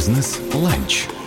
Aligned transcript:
Бизнес-ланч. 0.00 1.19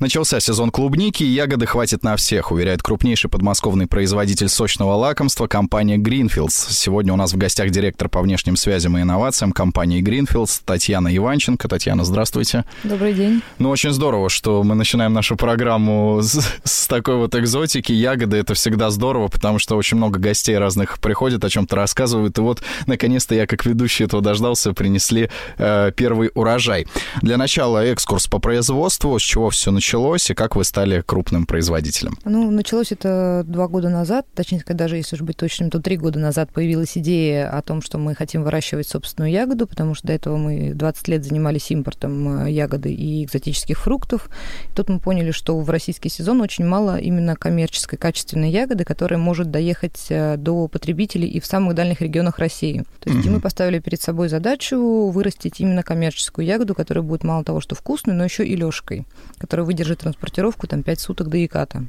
Начался 0.00 0.38
сезон 0.38 0.70
клубники, 0.70 1.24
и 1.24 1.26
ягоды 1.26 1.66
хватит 1.66 2.04
на 2.04 2.14
всех, 2.14 2.52
уверяет 2.52 2.84
крупнейший 2.84 3.28
подмосковный 3.28 3.88
производитель 3.88 4.48
сочного 4.48 4.94
лакомства 4.94 5.48
компания 5.48 5.96
Greenfields. 5.96 6.70
Сегодня 6.70 7.12
у 7.12 7.16
нас 7.16 7.32
в 7.32 7.36
гостях 7.36 7.70
директор 7.70 8.08
по 8.08 8.22
внешним 8.22 8.54
связям 8.54 8.96
и 8.96 9.02
инновациям 9.02 9.50
компании 9.50 10.00
Greenfields 10.00 10.62
Татьяна 10.64 11.14
Иванченко. 11.16 11.66
Татьяна, 11.66 12.04
здравствуйте. 12.04 12.64
Добрый 12.84 13.12
день. 13.12 13.42
Ну, 13.58 13.70
очень 13.70 13.90
здорово, 13.90 14.28
что 14.28 14.62
мы 14.62 14.76
начинаем 14.76 15.12
нашу 15.12 15.34
программу 15.34 16.20
с, 16.22 16.46
с 16.62 16.86
такой 16.86 17.16
вот 17.16 17.34
экзотики. 17.34 17.90
Ягоды— 17.90 18.36
это 18.38 18.54
всегда 18.54 18.90
здорово, 18.90 19.26
потому 19.26 19.58
что 19.58 19.76
очень 19.76 19.96
много 19.96 20.20
гостей 20.20 20.56
разных 20.56 21.00
приходят, 21.00 21.44
о 21.44 21.50
чем-то 21.50 21.74
рассказывают. 21.74 22.38
И 22.38 22.40
вот, 22.40 22.62
наконец-то, 22.86 23.34
я 23.34 23.48
как 23.48 23.66
ведущий 23.66 24.04
этого 24.04 24.22
дождался, 24.22 24.74
принесли 24.74 25.28
э, 25.56 25.90
первый 25.96 26.30
урожай. 26.36 26.86
Для 27.20 27.36
начала 27.36 27.84
экскурс 27.84 28.28
по 28.28 28.38
производству, 28.38 29.18
с 29.18 29.22
чего 29.22 29.50
все 29.50 29.72
началось 29.72 29.87
началось 29.88 30.28
и 30.28 30.34
как 30.34 30.54
вы 30.54 30.64
стали 30.64 31.00
крупным 31.00 31.46
производителем? 31.46 32.18
Ну, 32.26 32.50
началось 32.50 32.92
это 32.92 33.42
два 33.46 33.68
года 33.68 33.88
назад, 33.88 34.26
точнее 34.34 34.60
сказать, 34.60 34.76
даже 34.76 34.96
если 34.96 35.16
уж 35.16 35.22
быть 35.22 35.38
точным, 35.38 35.70
то 35.70 35.80
три 35.80 35.96
года 35.96 36.18
назад 36.18 36.52
появилась 36.52 36.98
идея 36.98 37.48
о 37.48 37.62
том, 37.62 37.80
что 37.80 37.96
мы 37.96 38.14
хотим 38.14 38.42
выращивать 38.42 38.86
собственную 38.86 39.32
ягоду, 39.32 39.66
потому 39.66 39.94
что 39.94 40.08
до 40.08 40.12
этого 40.12 40.36
мы 40.36 40.74
20 40.74 41.08
лет 41.08 41.24
занимались 41.24 41.70
импортом 41.70 42.44
э, 42.44 42.50
ягоды 42.50 42.92
и 42.92 43.24
экзотических 43.24 43.78
фруктов. 43.78 44.28
И 44.70 44.76
тут 44.76 44.90
мы 44.90 45.00
поняли, 45.00 45.30
что 45.30 45.58
в 45.58 45.70
российский 45.70 46.10
сезон 46.10 46.42
очень 46.42 46.66
мало 46.66 46.98
именно 46.98 47.34
коммерческой 47.34 47.96
качественной 47.96 48.50
ягоды, 48.50 48.84
которая 48.84 49.18
может 49.18 49.50
доехать 49.50 50.08
э, 50.10 50.36
до 50.36 50.68
потребителей 50.68 51.28
и 51.28 51.40
в 51.40 51.46
самых 51.46 51.74
дальних 51.74 52.02
регионах 52.02 52.38
России. 52.38 52.84
То 53.00 53.08
есть 53.08 53.26
mm-hmm. 53.26 53.30
мы 53.30 53.40
поставили 53.40 53.78
перед 53.78 54.02
собой 54.02 54.28
задачу 54.28 55.08
вырастить 55.08 55.60
именно 55.60 55.82
коммерческую 55.82 56.44
ягоду, 56.44 56.74
которая 56.74 57.02
будет 57.02 57.24
мало 57.24 57.42
того, 57.42 57.62
что 57.62 57.74
вкусной, 57.74 58.14
но 58.14 58.24
еще 58.24 58.44
и 58.44 58.54
лёжкой, 58.54 59.06
которая 59.38 59.64
выдержит 59.78 60.00
транспортировку 60.00 60.66
там 60.66 60.82
5 60.82 61.00
суток 61.00 61.28
до 61.28 61.36
Яката. 61.36 61.84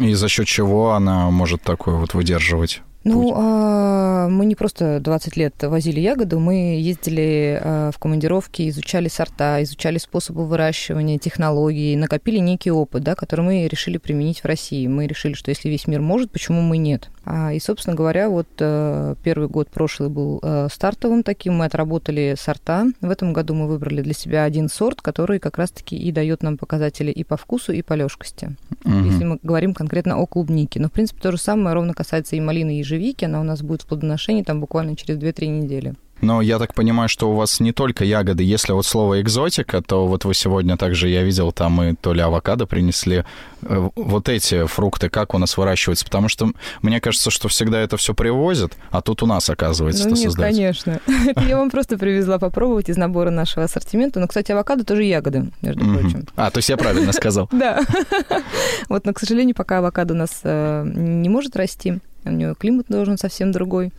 И 0.00 0.14
за 0.14 0.28
счет 0.28 0.46
чего 0.46 0.94
она 0.94 1.30
может 1.30 1.62
такое 1.62 1.96
вот 1.96 2.14
выдерживать? 2.14 2.82
Ну, 3.04 3.32
а, 3.34 4.28
мы 4.28 4.44
не 4.44 4.54
просто 4.54 5.00
20 5.00 5.36
лет 5.36 5.54
возили 5.62 6.00
ягоду, 6.00 6.38
мы 6.38 6.78
ездили 6.78 7.58
а, 7.62 7.90
в 7.92 7.98
командировки, 7.98 8.68
изучали 8.68 9.08
сорта, 9.08 9.62
изучали 9.62 9.96
способы 9.96 10.46
выращивания, 10.46 11.18
технологии, 11.18 11.96
накопили 11.96 12.38
некий 12.38 12.70
опыт, 12.70 13.02
да, 13.02 13.14
который 13.14 13.42
мы 13.42 13.68
решили 13.68 13.96
применить 13.96 14.40
в 14.40 14.44
России. 14.44 14.86
Мы 14.86 15.06
решили, 15.06 15.32
что 15.32 15.50
если 15.50 15.70
весь 15.70 15.86
мир 15.86 16.00
может, 16.00 16.30
почему 16.30 16.60
мы 16.60 16.76
нет? 16.76 17.08
А, 17.32 17.52
и, 17.52 17.60
собственно 17.60 17.94
говоря, 17.94 18.28
вот 18.28 18.48
а, 18.58 19.14
первый 19.22 19.48
год 19.48 19.68
прошлый 19.68 20.08
был 20.08 20.40
а, 20.42 20.66
стартовым 20.68 21.22
таким, 21.22 21.54
мы 21.54 21.66
отработали 21.66 22.34
сорта. 22.36 22.86
В 23.00 23.08
этом 23.08 23.32
году 23.32 23.54
мы 23.54 23.68
выбрали 23.68 24.02
для 24.02 24.14
себя 24.14 24.42
один 24.42 24.68
сорт, 24.68 25.00
который 25.00 25.38
как 25.38 25.56
раз-таки 25.56 25.96
и 25.96 26.10
дает 26.10 26.42
нам 26.42 26.58
показатели 26.58 27.12
и 27.12 27.22
по 27.22 27.36
вкусу, 27.36 27.72
и 27.72 27.82
по 27.82 27.92
лёжкости. 27.92 28.56
Угу. 28.84 28.94
Если 29.04 29.24
мы 29.24 29.38
говорим 29.44 29.74
конкретно 29.74 30.16
о 30.16 30.26
клубнике. 30.26 30.80
Но, 30.80 30.88
в 30.88 30.92
принципе, 30.92 31.20
то 31.20 31.30
же 31.30 31.38
самое 31.38 31.72
ровно 31.72 31.94
касается 31.94 32.34
и 32.34 32.40
малины, 32.40 32.76
и 32.76 32.78
ежевики, 32.78 33.24
она 33.24 33.40
у 33.40 33.44
нас 33.44 33.62
будет 33.62 33.82
в 33.82 33.86
плодоношении 33.86 34.42
там 34.42 34.60
буквально 34.60 34.96
через 34.96 35.16
2-3 35.16 35.46
недели. 35.46 35.94
Но 36.20 36.42
я 36.42 36.58
так 36.58 36.74
понимаю, 36.74 37.08
что 37.08 37.30
у 37.30 37.34
вас 37.34 37.60
не 37.60 37.72
только 37.72 38.04
ягоды. 38.04 38.42
Если 38.42 38.72
вот 38.72 38.86
слово 38.86 39.20
экзотика, 39.20 39.82
то 39.82 40.06
вот 40.06 40.24
вы 40.24 40.34
сегодня 40.34 40.76
также, 40.76 41.08
я 41.08 41.22
видел, 41.22 41.52
там 41.52 41.82
и 41.82 41.94
то 41.94 42.12
ли 42.12 42.20
авокадо 42.20 42.66
принесли. 42.66 43.24
Э, 43.62 43.88
вот 43.94 44.28
эти 44.28 44.66
фрукты 44.66 45.08
как 45.08 45.34
у 45.34 45.38
нас 45.38 45.56
выращиваются? 45.56 46.04
Потому 46.04 46.28
что 46.28 46.50
мне 46.82 47.00
кажется, 47.00 47.30
что 47.30 47.48
всегда 47.48 47.80
это 47.80 47.96
все 47.96 48.14
привозят, 48.14 48.76
а 48.90 49.00
тут 49.00 49.22
у 49.22 49.26
нас, 49.26 49.48
оказывается, 49.50 50.04
ну, 50.04 50.10
это 50.10 50.20
нет, 50.20 50.30
создать. 50.30 50.50
конечно. 50.54 51.00
Это 51.26 51.42
я 51.42 51.56
вам 51.56 51.70
просто 51.70 51.98
привезла 51.98 52.38
попробовать 52.38 52.88
из 52.88 52.96
набора 52.96 53.30
нашего 53.30 53.64
ассортимента. 53.64 54.20
Но, 54.20 54.28
кстати, 54.28 54.52
авокадо 54.52 54.84
тоже 54.84 55.04
ягоды, 55.04 55.50
между 55.62 55.84
прочим. 55.84 56.26
А, 56.36 56.50
то 56.50 56.58
есть 56.58 56.68
я 56.68 56.76
правильно 56.76 57.12
сказал. 57.12 57.48
Да. 57.60 57.82
Вот, 58.88 59.04
но, 59.04 59.12
к 59.12 59.18
сожалению, 59.18 59.54
пока 59.54 59.78
авокадо 59.78 60.14
у 60.14 60.16
нас 60.16 60.40
э, 60.44 60.84
не 60.86 61.28
может 61.28 61.56
расти, 61.56 61.98
у 62.24 62.30
него 62.30 62.54
климат 62.54 62.86
должен 62.88 63.18
совсем 63.18 63.52
другой. 63.52 63.92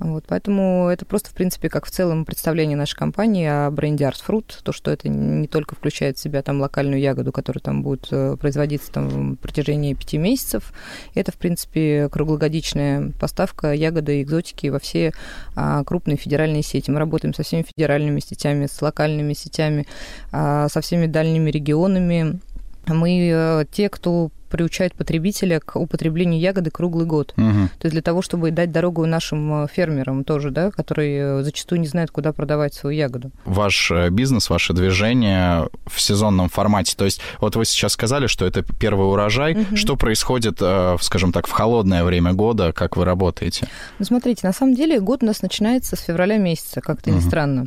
Вот, 0.00 0.24
поэтому 0.26 0.88
это 0.88 1.06
просто, 1.06 1.30
в 1.30 1.34
принципе, 1.34 1.68
как 1.68 1.86
в 1.86 1.90
целом 1.90 2.24
представление 2.24 2.76
нашей 2.76 2.96
компании 2.96 3.46
о 3.46 3.70
бренде 3.70 4.04
Art 4.04 4.20
Fruit, 4.26 4.44
то, 4.62 4.72
что 4.72 4.90
это 4.90 5.08
не 5.08 5.46
только 5.46 5.76
включает 5.76 6.18
в 6.18 6.20
себя 6.20 6.42
там 6.42 6.60
локальную 6.60 7.00
ягоду, 7.00 7.30
которая 7.30 7.60
там 7.60 7.82
будет 7.82 8.08
э, 8.10 8.36
производиться 8.36 8.90
там 8.90 9.34
в 9.34 9.36
протяжении 9.36 9.94
пяти 9.94 10.18
месяцев, 10.18 10.72
это, 11.14 11.30
в 11.30 11.36
принципе, 11.36 12.08
круглогодичная 12.10 13.12
поставка 13.20 13.72
ягоды 13.72 14.18
и 14.18 14.22
экзотики 14.22 14.66
во 14.66 14.80
все 14.80 15.12
а, 15.54 15.84
крупные 15.84 16.16
федеральные 16.16 16.62
сети. 16.62 16.90
Мы 16.90 16.98
работаем 16.98 17.32
со 17.32 17.44
всеми 17.44 17.62
федеральными 17.62 18.18
сетями, 18.18 18.66
с 18.66 18.82
локальными 18.82 19.32
сетями, 19.32 19.86
а, 20.32 20.68
со 20.68 20.80
всеми 20.80 21.06
дальними 21.06 21.50
регионами. 21.50 22.40
Мы 22.86 23.30
э, 23.32 23.64
те, 23.70 23.88
кто 23.88 24.30
приучает 24.54 24.94
потребителя 24.94 25.58
к 25.58 25.74
употреблению 25.74 26.38
ягоды 26.38 26.70
круглый 26.70 27.06
год. 27.06 27.34
Угу. 27.36 27.70
То 27.80 27.86
есть 27.86 27.92
для 27.92 28.02
того, 28.02 28.22
чтобы 28.22 28.52
дать 28.52 28.70
дорогу 28.70 29.04
нашим 29.04 29.64
э, 29.64 29.66
фермерам 29.66 30.22
тоже, 30.22 30.52
да, 30.52 30.70
которые 30.70 31.40
э, 31.40 31.42
зачастую 31.42 31.80
не 31.80 31.88
знают, 31.88 32.12
куда 32.12 32.32
продавать 32.32 32.72
свою 32.72 32.96
ягоду. 32.96 33.32
Ваш 33.44 33.90
э, 33.90 34.10
бизнес, 34.10 34.48
ваше 34.48 34.72
движение 34.72 35.68
в 35.88 36.00
сезонном 36.00 36.48
формате. 36.48 36.94
То 36.96 37.04
есть 37.04 37.20
вот 37.40 37.56
вы 37.56 37.64
сейчас 37.64 37.94
сказали, 37.94 38.28
что 38.28 38.46
это 38.46 38.62
первый 38.62 39.08
урожай. 39.08 39.54
Угу. 39.54 39.76
Что 39.76 39.96
происходит, 39.96 40.62
скажем 41.00 41.32
так, 41.32 41.48
в 41.48 41.50
холодное 41.50 42.04
время 42.04 42.32
года, 42.32 42.72
как 42.72 42.96
вы 42.96 43.04
работаете? 43.04 43.66
Ну, 43.98 44.04
смотрите, 44.04 44.46
на 44.46 44.52
самом 44.52 44.76
деле 44.76 45.00
год 45.00 45.24
у 45.24 45.26
нас 45.26 45.42
начинается 45.42 45.96
с 45.96 46.00
февраля 46.00 46.36
месяца, 46.36 46.80
как-то 46.80 47.10
угу. 47.10 47.18
не 47.18 47.24
странно. 47.24 47.66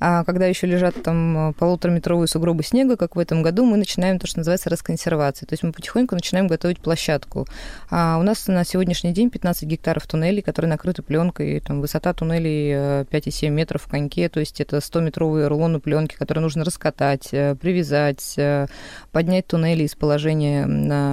А 0.00 0.24
когда 0.24 0.46
еще 0.46 0.66
лежат 0.66 1.02
там 1.02 1.54
полутораметровые 1.58 2.26
сугробы 2.26 2.62
снега, 2.62 2.96
как 2.96 3.16
в 3.16 3.18
этом 3.18 3.42
году, 3.42 3.66
мы 3.66 3.76
начинаем 3.76 4.18
то, 4.18 4.26
что 4.26 4.38
называется 4.38 4.70
расконсервация. 4.70 5.46
То 5.46 5.52
есть 5.52 5.62
мы 5.62 5.72
потихоньку 5.72 6.14
начинаем 6.22 6.46
готовить 6.46 6.78
площадку. 6.78 7.48
А 7.90 8.16
у 8.18 8.22
нас 8.22 8.46
на 8.46 8.64
сегодняшний 8.64 9.12
день 9.12 9.28
15 9.28 9.64
гектаров 9.64 10.06
туннелей, 10.06 10.40
которые 10.40 10.68
накрыты 10.68 11.02
пленкой. 11.02 11.58
Там 11.58 11.80
высота 11.80 12.14
туннелей 12.14 12.72
5,7 13.02 13.46
э, 13.46 13.50
метров 13.50 13.82
в 13.82 13.88
коньке, 13.88 14.28
то 14.28 14.38
есть 14.38 14.60
это 14.60 14.76
100-метровые 14.76 15.48
рулоны 15.48 15.80
пленки, 15.80 16.14
которые 16.14 16.42
нужно 16.42 16.64
раскатать, 16.64 17.30
э, 17.32 17.56
привязать, 17.56 18.34
э, 18.36 18.68
поднять 19.10 19.48
туннели 19.48 19.82
из 19.82 19.96
положения 19.96 20.64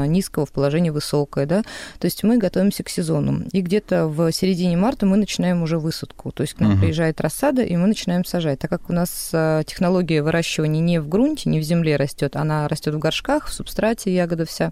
низкого 0.06 0.46
в 0.46 0.52
положение 0.52 0.92
высокое. 0.92 1.48
Да? 1.48 1.64
То 1.98 2.06
есть 2.06 2.24
мы 2.24 2.38
готовимся 2.38 2.84
к 2.84 2.90
сезону. 2.90 3.46
И 3.52 3.62
где-то 3.62 4.08
в 4.08 4.32
середине 4.32 4.78
марта 4.78 5.08
мы 5.08 5.18
начинаем 5.18 5.64
уже 5.64 5.80
высадку. 5.80 6.32
То 6.32 6.44
есть 6.44 6.54
к 6.54 6.60
нам 6.60 6.74
угу. 6.74 6.82
приезжает 6.82 7.20
рассада, 7.20 7.64
и 7.64 7.76
мы 7.76 7.88
начинаем 7.88 8.26
сажать. 8.26 8.60
Так 8.60 8.70
как 8.70 8.92
у 8.92 8.94
нас 8.94 9.30
технология 9.66 10.22
выращивания 10.22 10.82
не 10.82 11.00
в 11.00 11.10
грунте, 11.10 11.50
не 11.50 11.60
в 11.60 11.64
земле 11.64 11.96
растет, 11.96 12.36
она 12.36 12.68
растет 12.68 12.94
в 12.94 13.00
горшках, 13.00 13.48
в 13.48 13.54
субстрате 13.54 14.14
ягода 14.20 14.46
вся. 14.46 14.72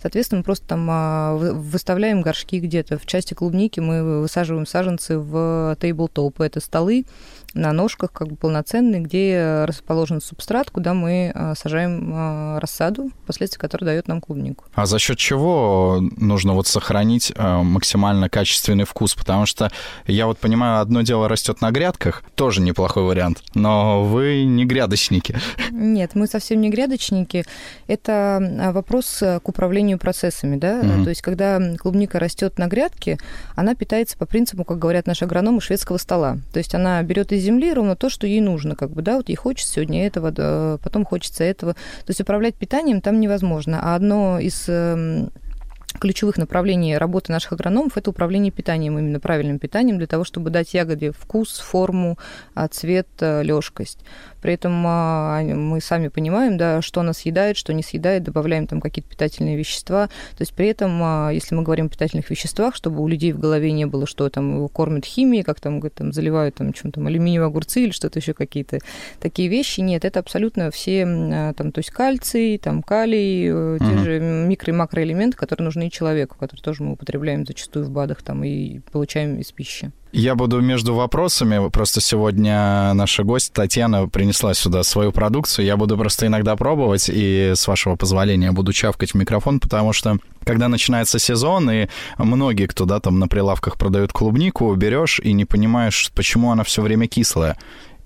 Соответственно, 0.00 0.38
мы 0.38 0.44
просто 0.44 0.66
там 0.66 0.86
а, 0.90 1.34
выставляем 1.34 2.22
горшки 2.22 2.58
где-то. 2.58 2.98
В 2.98 3.06
части 3.06 3.34
клубники 3.34 3.80
мы 3.80 4.20
высаживаем 4.22 4.66
саженцы 4.66 5.18
в 5.18 5.76
тейблтопы. 5.80 6.44
Это 6.44 6.60
столы, 6.60 7.04
на 7.52 7.72
ножках 7.72 8.12
как 8.12 8.28
бы 8.28 8.36
полноценный, 8.36 9.00
где 9.00 9.64
расположен 9.66 10.20
субстрат, 10.20 10.70
куда 10.70 10.94
мы 10.94 11.32
а, 11.34 11.54
сажаем 11.54 12.12
а, 12.14 12.60
рассаду, 12.60 13.10
впоследствии 13.24 13.60
которой 13.60 13.84
дает 13.84 14.08
нам 14.08 14.20
клубнику. 14.20 14.64
А 14.74 14.86
за 14.86 14.98
счет 14.98 15.18
чего 15.18 16.00
нужно 16.16 16.54
вот 16.54 16.66
сохранить 16.66 17.32
максимально 17.36 18.28
качественный 18.28 18.84
вкус? 18.84 19.14
Потому 19.14 19.46
что 19.46 19.70
я 20.06 20.26
вот 20.26 20.38
понимаю, 20.38 20.80
одно 20.80 21.02
дело 21.02 21.28
растет 21.28 21.60
на 21.60 21.70
грядках, 21.70 22.22
тоже 22.34 22.60
неплохой 22.60 23.02
вариант, 23.02 23.42
но 23.54 24.04
вы 24.04 24.44
не 24.44 24.64
грядочники. 24.64 25.36
Нет, 25.70 26.14
мы 26.14 26.26
совсем 26.26 26.60
не 26.60 26.70
грядочники. 26.70 27.44
Это 27.86 28.70
вопрос 28.72 29.18
к 29.20 29.48
управлению 29.48 29.89
процессами, 29.98 30.56
да. 30.56 30.80
Mm-hmm. 30.80 31.04
То 31.04 31.10
есть, 31.10 31.22
когда 31.22 31.60
клубника 31.76 32.18
растет 32.18 32.58
на 32.58 32.66
грядке, 32.66 33.18
она 33.54 33.74
питается 33.74 34.16
по 34.16 34.26
принципу, 34.26 34.64
как 34.64 34.78
говорят 34.78 35.06
наши 35.06 35.24
агрономы, 35.24 35.60
шведского 35.60 35.96
стола. 35.96 36.38
То 36.52 36.58
есть 36.58 36.74
она 36.74 37.02
берет 37.02 37.32
из 37.32 37.42
земли 37.42 37.72
ровно 37.72 37.96
то, 37.96 38.08
что 38.10 38.26
ей 38.26 38.40
нужно, 38.40 38.76
как 38.76 38.90
бы, 38.90 39.02
да, 39.02 39.16
вот 39.16 39.28
ей 39.28 39.36
хочется 39.36 39.74
сегодня 39.74 40.06
этого, 40.06 40.30
да, 40.30 40.78
потом 40.82 41.04
хочется 41.04 41.44
этого. 41.44 41.74
То 41.74 42.10
есть 42.10 42.20
управлять 42.20 42.54
питанием 42.54 43.00
там 43.00 43.20
невозможно. 43.20 43.80
А 43.82 43.94
одно 43.94 44.38
из 44.38 44.64
эм, 44.68 45.30
ключевых 45.98 46.36
направлений 46.36 46.96
работы 46.96 47.32
наших 47.32 47.52
агрономов 47.52 47.96
это 47.96 48.10
управление 48.10 48.52
питанием, 48.52 48.98
именно 48.98 49.20
правильным 49.20 49.58
питанием, 49.58 49.98
для 49.98 50.06
того, 50.06 50.24
чтобы 50.24 50.50
дать 50.50 50.74
ягоде 50.74 51.12
вкус, 51.12 51.58
форму, 51.58 52.18
а, 52.54 52.68
цвет, 52.68 53.08
э, 53.20 53.42
лёжкость. 53.42 54.00
При 54.40 54.54
этом 54.54 54.82
а, 54.86 55.42
мы 55.42 55.80
сами 55.80 56.08
понимаем, 56.08 56.56
да, 56.56 56.82
что 56.82 57.00
она 57.00 57.12
съедает, 57.12 57.56
что 57.56 57.72
не 57.72 57.82
съедает, 57.82 58.22
добавляем 58.22 58.66
там 58.66 58.80
какие-то 58.80 59.10
питательные 59.10 59.56
вещества. 59.56 60.06
То 60.06 60.40
есть 60.40 60.54
при 60.54 60.68
этом, 60.68 60.98
а, 61.02 61.30
если 61.30 61.54
мы 61.54 61.62
говорим 61.62 61.86
о 61.86 61.88
питательных 61.88 62.30
веществах, 62.30 62.74
чтобы 62.74 63.02
у 63.02 63.08
людей 63.08 63.32
в 63.32 63.38
голове 63.38 63.72
не 63.72 63.86
было, 63.86 64.06
что 64.06 64.28
там 64.28 64.56
его 64.56 64.68
кормят 64.68 65.04
химией, 65.04 65.42
как 65.42 65.60
там, 65.60 65.80
там 65.90 66.12
заливают 66.12 66.54
там 66.54 66.72
чем 66.72 66.92
то 66.92 67.00
алюминиевые 67.00 67.46
огурцы 67.46 67.82
или 67.82 67.90
что-то 67.90 68.18
еще 68.18 68.34
какие-то 68.34 68.78
такие 69.20 69.48
вещи. 69.48 69.80
Нет, 69.80 70.04
это 70.04 70.20
абсолютно 70.20 70.70
все, 70.70 71.04
там, 71.56 71.72
то 71.72 71.78
есть 71.78 71.90
кальций, 71.90 72.58
там 72.58 72.82
калий, 72.82 73.48
mm-hmm. 73.48 73.78
те 73.78 73.98
же 73.98 74.18
микро- 74.20 74.70
и 74.70 74.72
макроэлементы, 74.72 75.36
которые 75.36 75.64
нужны 75.64 75.79
нужны 75.80 75.90
человеку, 75.90 76.36
который 76.38 76.60
тоже 76.60 76.82
мы 76.82 76.92
употребляем 76.92 77.46
зачастую 77.46 77.86
в 77.86 77.90
БАДах 77.90 78.22
там 78.22 78.44
и 78.44 78.80
получаем 78.92 79.38
из 79.38 79.50
пищи. 79.52 79.92
Я 80.12 80.34
буду 80.34 80.60
между 80.60 80.94
вопросами. 80.94 81.68
Просто 81.70 82.00
сегодня 82.00 82.92
наша 82.94 83.22
гость 83.22 83.52
Татьяна 83.52 84.08
принесла 84.08 84.54
сюда 84.54 84.82
свою 84.82 85.12
продукцию. 85.12 85.66
Я 85.66 85.76
буду 85.76 85.96
просто 85.96 86.26
иногда 86.26 86.56
пробовать 86.56 87.08
и, 87.12 87.52
с 87.54 87.68
вашего 87.68 87.96
позволения, 87.96 88.52
буду 88.52 88.72
чавкать 88.72 89.12
в 89.12 89.14
микрофон, 89.14 89.60
потому 89.60 89.92
что 89.92 90.18
когда 90.44 90.68
начинается 90.68 91.18
сезон, 91.18 91.70
и 91.70 91.88
многие, 92.18 92.66
кто 92.66 92.84
да, 92.86 92.98
там 92.98 93.18
на 93.18 93.28
прилавках 93.28 93.78
продают 93.78 94.12
клубнику, 94.12 94.74
берешь 94.74 95.20
и 95.20 95.32
не 95.32 95.44
понимаешь, 95.44 96.10
почему 96.14 96.50
она 96.50 96.64
все 96.64 96.82
время 96.82 97.06
кислая. 97.06 97.56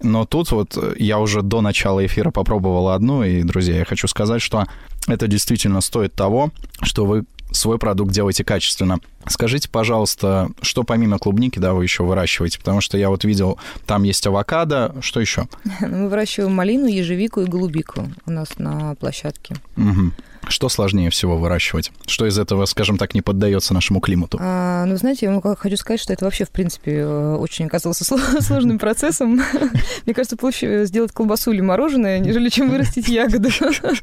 Но 0.03 0.27
тут 0.27 0.53
вот 0.53 0.77
я 0.99 1.19
уже 1.19 1.41
до 1.41 1.63
начала 1.63 2.05
эфира 2.05 2.31
попробовал 2.31 2.89
одну, 2.89 3.25
и, 3.25 3.43
друзья, 3.43 3.79
я 3.79 3.85
хочу 3.87 4.07
сказать, 4.09 4.43
что 4.43 4.67
это 5.07 5.27
действительно 5.27 5.81
стоит 5.81 6.13
того, 6.15 6.51
что 6.83 7.07
вы 7.07 7.25
свой 7.53 7.79
продукт 7.79 8.13
делаете 8.13 8.45
качественно. 8.45 9.01
Скажите, 9.27 9.69
пожалуйста, 9.69 10.51
что 10.61 10.83
помимо 10.83 11.19
клубники, 11.19 11.59
да, 11.59 11.73
вы 11.73 11.85
еще 11.85 12.05
выращиваете? 12.05 12.59
Потому 12.59 12.81
что 12.81 12.99
я 12.99 13.09
вот 13.09 13.25
видел, 13.25 13.59
там 13.87 14.03
есть 14.03 14.27
авокадо, 14.27 14.95
что 15.01 15.21
еще? 15.21 15.49
Мы 15.81 16.09
выращиваем 16.09 16.55
малину, 16.55 16.87
ежевику 16.87 17.41
и 17.41 17.47
голубику 17.47 18.09
у 18.27 18.31
нас 18.31 18.59
на 18.59 18.95
площадке. 18.97 19.57
Угу. 19.77 20.13
Что 20.49 20.69
сложнее 20.69 21.11
всего 21.11 21.37
выращивать? 21.37 21.93
Что 22.07 22.27
из 22.27 22.39
этого, 22.39 22.65
скажем 22.67 22.99
так, 22.99 23.15
не 23.15 23.23
поддается 23.23 23.75
нашему 23.75 24.01
климату? 24.01 24.39
А, 24.41 24.85
ну, 24.85 24.97
знаете, 24.97 25.27
я 25.27 25.55
хочу 25.57 25.77
сказать, 25.77 26.01
что 26.01 26.13
это 26.13 26.25
вообще, 26.25 26.45
в 26.45 26.51
принципе, 26.51 26.99
э, 26.99 27.35
очень 27.37 27.67
оказался 27.67 28.05
сложным 28.41 28.79
процессом. 28.79 29.41
Мне 30.07 30.15
кажется, 30.15 30.37
проще 30.37 30.87
сделать 30.87 31.13
колбасу 31.13 31.53
или 31.53 31.61
мороженое, 31.61 32.19
нежели 32.19 32.49
чем 32.49 32.71
вырастить 32.71 33.09
ягоды. 33.09 33.51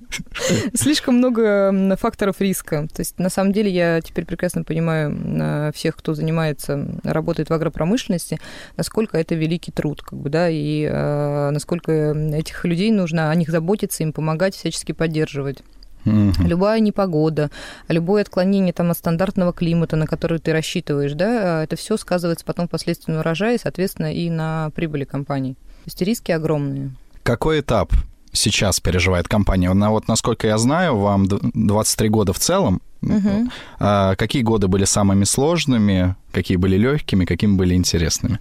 Слишком 0.73 1.15
много 1.15 1.97
факторов 1.99 2.39
риска. 2.39 2.87
То 2.93 3.01
есть, 3.01 3.19
на 3.19 3.29
самом 3.29 3.51
деле, 3.51 3.71
я 3.71 4.01
теперь 4.01 4.25
прекрасно 4.25 4.63
понимаю 4.63 5.71
всех, 5.73 5.95
кто 5.95 6.13
занимается, 6.13 6.87
работает 7.03 7.49
в 7.49 7.53
агропромышленности, 7.53 8.39
насколько 8.77 9.17
это 9.17 9.35
великий 9.35 9.71
труд, 9.71 10.01
как 10.01 10.19
бы, 10.19 10.29
да, 10.29 10.49
и 10.49 10.87
э, 10.89 11.49
насколько 11.51 11.91
этих 11.91 12.65
людей 12.65 12.91
нужно 12.91 13.31
о 13.31 13.35
них 13.35 13.49
заботиться, 13.49 14.03
им 14.03 14.13
помогать, 14.13 14.55
всячески 14.55 14.91
поддерживать. 14.91 15.63
Угу. 16.05 16.43
Любая 16.45 16.79
непогода, 16.79 17.51
любое 17.87 18.23
отклонение 18.23 18.73
там, 18.73 18.91
от 18.91 18.97
стандартного 18.97 19.53
климата, 19.53 19.95
на 19.95 20.07
который 20.07 20.39
ты 20.39 20.51
рассчитываешь, 20.51 21.13
да, 21.13 21.63
это 21.63 21.75
все 21.75 21.97
сказывается 21.97 22.45
потом 22.45 22.67
впоследствии 22.67 23.11
на 23.11 23.19
урожае, 23.19 23.57
соответственно, 23.57 24.13
и 24.13 24.29
на 24.29 24.71
прибыли 24.75 25.03
компании. 25.03 25.53
То 25.53 25.87
есть 25.87 26.01
риски 26.01 26.31
огромные. 26.31 26.91
Какой 27.23 27.61
этап 27.61 27.93
сейчас 28.31 28.79
переживает 28.79 29.27
компания? 29.27 29.71
На, 29.73 29.91
вот, 29.91 30.07
насколько 30.07 30.47
я 30.47 30.57
знаю, 30.57 30.97
вам 30.97 31.27
23 31.27 32.09
года 32.09 32.33
в 32.33 32.39
целом. 32.39 32.81
Угу. 33.01 33.49
А 33.79 34.15
какие 34.15 34.43
годы 34.43 34.67
были 34.67 34.85
самыми 34.85 35.23
сложными, 35.23 36.15
какие 36.31 36.57
были 36.57 36.77
легкими, 36.77 37.25
какими 37.25 37.55
были 37.55 37.73
интересными? 37.73 38.39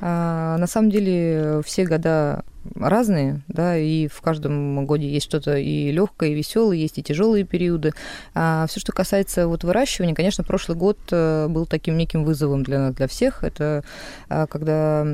А, 0.00 0.56
на 0.58 0.66
самом 0.66 0.90
деле 0.90 1.62
все 1.64 1.84
года 1.84 2.44
разные, 2.74 3.42
да, 3.48 3.76
и 3.76 4.08
в 4.08 4.20
каждом 4.20 4.86
годе 4.86 5.08
есть 5.08 5.26
что-то 5.26 5.56
и 5.56 5.90
легкое, 5.92 6.30
и 6.30 6.34
веселое, 6.34 6.76
есть 6.76 6.98
и 6.98 7.02
тяжелые 7.02 7.44
периоды. 7.44 7.92
А 8.34 8.66
все, 8.68 8.80
что 8.80 8.92
касается 8.92 9.46
вот 9.46 9.64
выращивания, 9.64 10.14
конечно, 10.14 10.44
прошлый 10.44 10.76
год 10.76 10.98
э, 11.10 11.48
был 11.48 11.66
таким 11.66 11.96
неким 11.96 12.24
вызовом 12.24 12.62
для 12.62 12.78
нас, 12.78 12.94
для 12.94 13.06
всех. 13.08 13.44
Это 13.44 13.84
а, 14.28 14.46
когда 14.46 15.06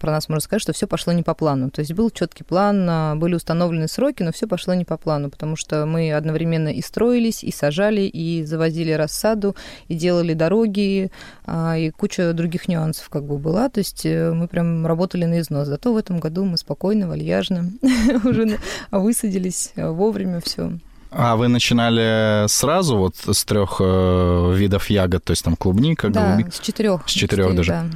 про 0.00 0.12
нас 0.12 0.28
можно 0.28 0.40
сказать, 0.40 0.62
что 0.62 0.72
все 0.72 0.86
пошло 0.86 1.12
не 1.12 1.22
по 1.22 1.34
плану. 1.34 1.70
То 1.70 1.80
есть 1.80 1.92
был 1.92 2.10
четкий 2.10 2.44
план, 2.44 2.86
а, 2.88 3.14
были 3.16 3.34
установлены 3.34 3.88
сроки, 3.88 4.22
но 4.22 4.32
все 4.32 4.46
пошло 4.46 4.74
не 4.74 4.84
по 4.84 4.96
плану, 4.96 5.30
потому 5.30 5.56
что 5.56 5.86
мы 5.86 6.12
одновременно 6.12 6.68
и 6.68 6.82
строились, 6.82 7.44
и 7.44 7.52
сажали, 7.52 8.02
и 8.02 8.44
завозили 8.44 8.92
рассаду, 8.92 9.56
и 9.88 9.94
делали 9.94 10.34
дороги, 10.34 11.10
а, 11.44 11.76
и 11.76 11.90
куча 11.90 12.32
других 12.32 12.68
нюансов 12.68 13.08
как 13.08 13.24
бы 13.24 13.38
была. 13.38 13.68
То 13.68 13.78
есть 13.78 14.04
э, 14.04 14.32
мы 14.32 14.48
прям 14.48 14.86
работали 14.86 15.24
на 15.24 15.40
износ. 15.40 15.68
Зато 15.68 15.92
в 15.92 15.96
этом 15.96 16.18
году 16.18 16.44
мы 16.44 16.56
спокойно 16.56 16.79
спокойно, 16.80 17.08
вальяжно, 17.08 17.72
уже 18.24 18.58
высадились 18.90 19.72
э, 19.76 19.90
вовремя 19.90 20.40
все. 20.40 20.72
А 21.10 21.36
вы 21.36 21.48
начинали 21.48 22.48
сразу 22.48 22.96
вот 22.96 23.16
с 23.16 23.44
трех 23.44 23.76
э, 23.80 24.54
видов 24.56 24.88
ягод, 24.88 25.22
то 25.24 25.32
есть 25.32 25.44
там 25.44 25.56
клубника, 25.56 26.08
да, 26.08 26.28
голубика? 26.28 26.50
с 26.50 26.58
четырех. 26.58 27.02
С 27.06 27.10
четырех 27.10 27.54
даже. 27.54 27.72
Да 27.72 27.86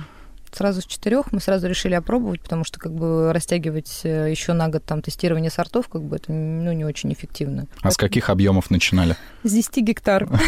сразу 0.56 0.80
с 0.80 0.86
четырех 0.86 1.32
мы 1.32 1.40
сразу 1.40 1.66
решили 1.68 1.94
опробовать, 1.94 2.40
потому 2.40 2.64
что 2.64 2.78
как 2.78 2.92
бы 2.92 3.32
растягивать 3.32 4.00
э, 4.04 4.30
еще 4.30 4.52
на 4.52 4.68
год 4.68 4.84
там 4.84 5.02
тестирование 5.02 5.50
сортов, 5.50 5.88
как 5.88 6.02
бы 6.02 6.16
это 6.16 6.32
ну, 6.32 6.72
не 6.72 6.84
очень 6.84 7.12
эффективно. 7.12 7.66
А 7.82 7.90
с 7.90 7.96
каких 7.96 8.30
объемов 8.30 8.70
начинали? 8.70 9.16
С 9.42 9.52
10 9.52 9.76
гектар. 9.78 10.28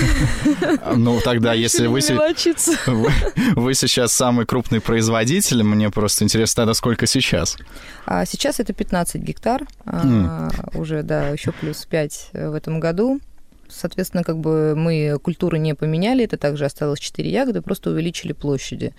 Ну, 0.97 1.20
тогда, 1.20 1.53
если 1.53 1.87
вы, 2.87 3.11
вы 3.55 3.75
сейчас 3.75 4.12
самый 4.12 4.47
крупный 4.47 4.81
производитель, 4.81 5.62
мне 5.62 5.91
просто 5.91 6.25
интересно, 6.25 6.62
тогда 6.62 6.75
сколько 6.75 7.06
сейчас? 7.06 7.56
А 8.06 8.25
сейчас 8.25 8.61
это 8.61 8.73
15 8.73 9.20
гектар, 9.23 9.67
mm. 9.85 10.79
уже, 10.79 11.03
да, 11.03 11.29
еще 11.29 11.53
плюс 11.53 11.85
5 11.85 12.31
в 12.32 12.55
этом 12.55 12.81
году. 12.81 13.20
Соответственно, 13.69 14.23
как 14.23 14.38
бы 14.38 14.75
мы 14.76 15.19
культуры 15.23 15.58
не 15.58 15.75
поменяли, 15.75 16.25
это 16.25 16.37
также 16.37 16.64
осталось 16.64 17.00
4 17.00 17.29
ягоды, 17.29 17.62
просто 17.62 17.91
увеличили 17.91 18.32
площади, 18.32 18.94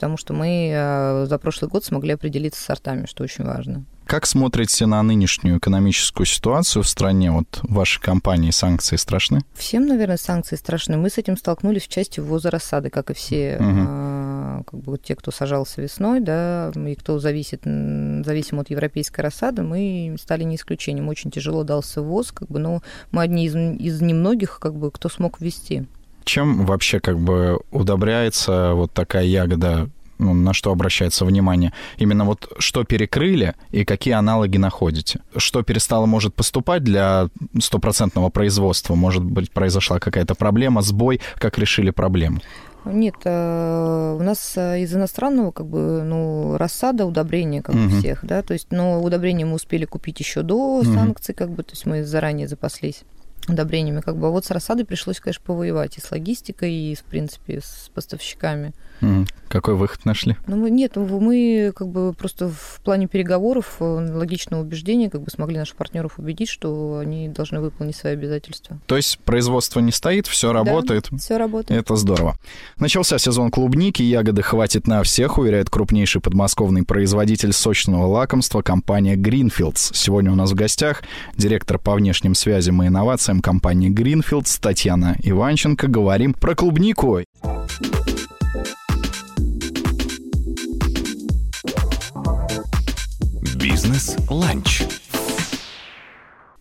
потому 0.00 0.16
что 0.16 0.32
мы 0.32 0.70
э, 0.72 1.26
за 1.28 1.38
прошлый 1.38 1.70
год 1.70 1.84
смогли 1.84 2.14
определиться 2.14 2.58
с 2.58 2.64
сортами, 2.64 3.04
что 3.04 3.22
очень 3.22 3.44
важно. 3.44 3.84
Как 4.06 4.24
смотрите 4.24 4.86
на 4.86 5.02
нынешнюю 5.02 5.58
экономическую 5.58 6.24
ситуацию 6.24 6.82
в 6.82 6.88
стране? 6.88 7.30
Вот 7.30 7.60
вашей 7.62 8.00
компании 8.00 8.50
санкции 8.50 8.96
страшны? 8.96 9.42
Всем, 9.52 9.86
наверное, 9.86 10.16
санкции 10.16 10.56
страшны. 10.56 10.96
Мы 10.96 11.10
с 11.10 11.18
этим 11.18 11.36
столкнулись 11.36 11.82
в 11.82 11.88
части 11.88 12.18
ввоза 12.18 12.50
рассады, 12.50 12.88
как 12.88 13.10
и 13.10 13.14
все 13.14 13.58
угу. 13.60 14.64
как 14.64 14.80
бы 14.80 14.96
те, 14.96 15.14
кто 15.14 15.30
сажался 15.30 15.82
весной, 15.82 16.20
да, 16.20 16.72
и 16.74 16.94
кто 16.94 17.18
зависит, 17.18 17.64
зависим 17.64 18.58
от 18.58 18.70
европейской 18.70 19.20
рассады, 19.20 19.62
мы 19.62 20.16
стали 20.18 20.44
не 20.44 20.56
исключением. 20.56 21.08
Очень 21.08 21.30
тяжело 21.30 21.62
дался 21.62 22.00
ввоз, 22.00 22.32
как 22.32 22.48
бы, 22.48 22.58
но 22.58 22.82
мы 23.10 23.22
одни 23.22 23.44
из, 23.44 23.54
из 23.54 24.00
немногих, 24.00 24.60
как 24.60 24.74
бы, 24.74 24.90
кто 24.90 25.10
смог 25.10 25.42
ввести. 25.42 25.86
Чем 26.30 26.64
вообще 26.64 27.00
как 27.00 27.18
бы 27.18 27.58
удобряется 27.72 28.74
вот 28.74 28.92
такая 28.92 29.24
ягода 29.24 29.90
ну, 30.18 30.32
на 30.32 30.52
что 30.52 30.70
обращается 30.70 31.24
внимание? 31.24 31.72
Именно 31.98 32.24
вот 32.24 32.52
что 32.58 32.84
перекрыли 32.84 33.56
и 33.72 33.84
какие 33.84 34.14
аналоги 34.14 34.56
находите? 34.56 35.22
Что 35.36 35.64
перестало, 35.64 36.06
может, 36.06 36.32
поступать 36.32 36.84
для 36.84 37.30
стопроцентного 37.60 38.28
производства? 38.28 38.94
Может 38.94 39.24
быть, 39.24 39.50
произошла 39.50 39.98
какая-то 39.98 40.36
проблема, 40.36 40.82
сбой? 40.82 41.20
Как 41.34 41.58
решили 41.58 41.90
проблему? 41.90 42.38
Нет, 42.84 43.16
э, 43.24 44.16
у 44.16 44.22
нас 44.22 44.52
э, 44.54 44.82
из 44.82 44.94
иностранного 44.94 45.50
как 45.50 45.66
бы 45.66 46.04
ну 46.04 46.56
рассада 46.58 47.06
удобрения 47.06 47.60
как 47.60 47.74
угу. 47.74 47.86
у 47.86 47.88
всех, 47.88 48.24
да, 48.24 48.42
то 48.42 48.52
есть, 48.52 48.68
но 48.70 49.02
удобрения 49.02 49.44
мы 49.44 49.54
успели 49.54 49.84
купить 49.84 50.20
еще 50.20 50.42
до 50.42 50.78
угу. 50.78 50.84
санкций, 50.84 51.34
как 51.34 51.50
бы, 51.50 51.64
то 51.64 51.72
есть 51.72 51.86
мы 51.86 52.04
заранее 52.04 52.46
запаслись 52.46 53.02
удобрениями, 53.50 54.00
как 54.00 54.16
бы, 54.16 54.28
а 54.28 54.30
вот 54.30 54.44
с 54.44 54.50
рассадой 54.50 54.84
пришлось, 54.84 55.20
конечно, 55.20 55.42
повоевать 55.44 55.98
и 55.98 56.00
с 56.00 56.10
логистикой, 56.10 56.72
и, 56.72 56.94
в 56.94 57.02
принципе, 57.04 57.60
с 57.60 57.90
поставщиками. 57.94 58.72
Какой 59.48 59.74
выход 59.74 60.04
нашли? 60.04 60.36
Ну, 60.46 60.56
мы, 60.56 60.70
нет, 60.70 60.94
мы 60.94 61.72
как 61.74 61.88
бы 61.88 62.12
просто 62.12 62.48
в 62.50 62.80
плане 62.84 63.08
переговоров, 63.08 63.76
э, 63.80 63.84
логичного 63.84 64.60
убеждения, 64.60 65.10
как 65.10 65.22
бы 65.22 65.30
смогли 65.30 65.58
наших 65.58 65.74
партнеров 65.74 66.18
убедить, 66.18 66.48
что 66.48 66.98
они 66.98 67.28
должны 67.28 67.60
выполнить 67.60 67.96
свои 67.96 68.12
обязательства. 68.12 68.78
То 68.86 68.96
есть 68.96 69.18
производство 69.20 69.80
не 69.80 69.90
стоит, 69.90 70.28
все 70.28 70.52
работает? 70.52 71.08
Да, 71.10 71.16
все 71.16 71.36
работает. 71.36 71.80
Это 71.80 71.96
здорово. 71.96 72.36
Начался 72.78 73.18
сезон 73.18 73.50
клубники, 73.50 74.02
ягоды 74.02 74.42
хватит 74.42 74.86
на 74.86 75.02
всех, 75.02 75.38
уверяет 75.38 75.68
крупнейший 75.68 76.20
подмосковный 76.20 76.84
производитель 76.84 77.52
сочного 77.52 78.06
лакомства 78.06 78.62
компания 78.62 79.16
Greenfields. 79.16 79.90
Сегодня 79.94 80.30
у 80.30 80.36
нас 80.36 80.52
в 80.52 80.54
гостях 80.54 81.02
директор 81.36 81.78
по 81.78 81.94
внешним 81.94 82.36
связям 82.36 82.82
и 82.84 82.86
инновациям 82.86 83.39
компании 83.40 83.90
Greenfields 83.90 84.58
Татьяна 84.60 85.16
Иванченко. 85.22 85.88
Говорим 85.88 86.34
про 86.34 86.54
клубнику. 86.54 87.20
Бизнес-ланч. 93.56 94.82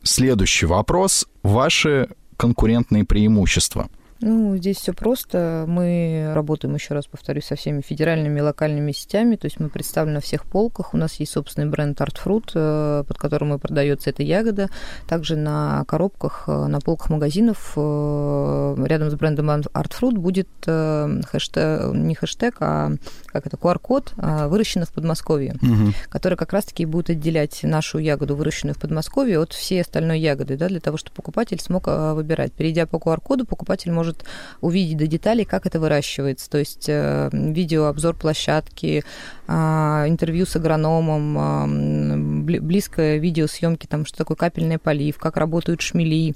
Следующий 0.03 0.65
вопрос. 0.65 1.27
Ваши 1.43 2.09
конкурентные 2.38 3.05
преимущества– 3.05 3.89
ну, 4.21 4.57
здесь 4.57 4.77
все 4.77 4.93
просто. 4.93 5.63
Мы 5.67 6.31
работаем, 6.33 6.75
еще 6.75 6.93
раз 6.93 7.07
повторюсь, 7.07 7.45
со 7.45 7.55
всеми 7.55 7.81
федеральными 7.81 8.39
и 8.39 8.41
локальными 8.41 8.91
сетями. 8.91 9.38
То 9.38 9.45
есть 9.45 9.59
мы 9.59 9.69
представлены 9.69 10.15
на 10.15 10.21
всех 10.21 10.45
полках. 10.45 10.93
У 10.93 10.97
нас 10.97 11.15
есть 11.15 11.31
собственный 11.31 11.69
бренд 11.69 11.99
Art 12.01 12.17
Fruit, 12.23 12.51
э, 12.53 13.03
под 13.07 13.17
которым 13.17 13.53
и 13.53 13.57
продается 13.57 14.09
эта 14.09 14.23
ягода. 14.23 14.69
Также 15.07 15.38
на 15.38 15.85
коробках, 15.85 16.45
э, 16.47 16.67
на 16.67 16.81
полках 16.81 17.09
магазинов 17.09 17.73
э, 17.77 18.75
рядом 18.85 19.09
с 19.09 19.15
брендом 19.15 19.49
Art 19.49 19.91
Fruit 19.99 20.15
будет 20.15 20.49
хэштег, 20.65 21.93
не 21.93 22.13
хэштег, 22.13 22.57
а 22.59 22.91
как 23.27 23.47
это, 23.47 23.57
QR-код 23.57 24.13
«Выращено 24.17 24.85
в 24.85 24.91
Подмосковье», 24.91 25.55
угу. 25.61 25.93
который 26.09 26.38
как 26.38 26.53
раз-таки 26.53 26.85
будет 26.85 27.09
отделять 27.09 27.63
нашу 27.63 27.99
ягоду, 27.99 28.35
выращенную 28.35 28.75
в 28.75 28.79
Подмосковье, 28.79 29.39
от 29.39 29.53
всей 29.53 29.81
остальной 29.81 30.19
ягоды, 30.19 30.57
да, 30.57 30.67
для 30.67 30.79
того, 30.79 30.97
чтобы 30.97 31.15
покупатель 31.15 31.59
смог 31.59 31.88
выбирать. 31.88 32.53
Перейдя 32.53 32.85
по 32.85 32.97
QR-коду, 32.97 33.45
покупатель 33.45 33.91
может 33.91 34.09
может 34.10 34.25
увидеть 34.62 34.98
до 34.98 35.08
деталей, 35.08 35.46
как 35.46 35.66
это 35.66 35.80
выращивается. 35.80 36.50
То 36.50 36.58
есть 36.58 36.86
э, 36.88 37.30
видеообзор 37.32 38.16
площадки, 38.16 39.04
а, 39.48 40.06
интервью 40.08 40.46
с 40.46 40.56
агрономом, 40.56 41.38
а, 41.38 41.66
близкое 41.68 43.18
видеосъемки, 43.18 43.88
там, 43.88 44.06
что 44.06 44.18
такое 44.18 44.38
капельный 44.38 44.78
полив, 44.78 45.18
как 45.18 45.38
работают 45.38 45.82
шмели, 45.82 46.34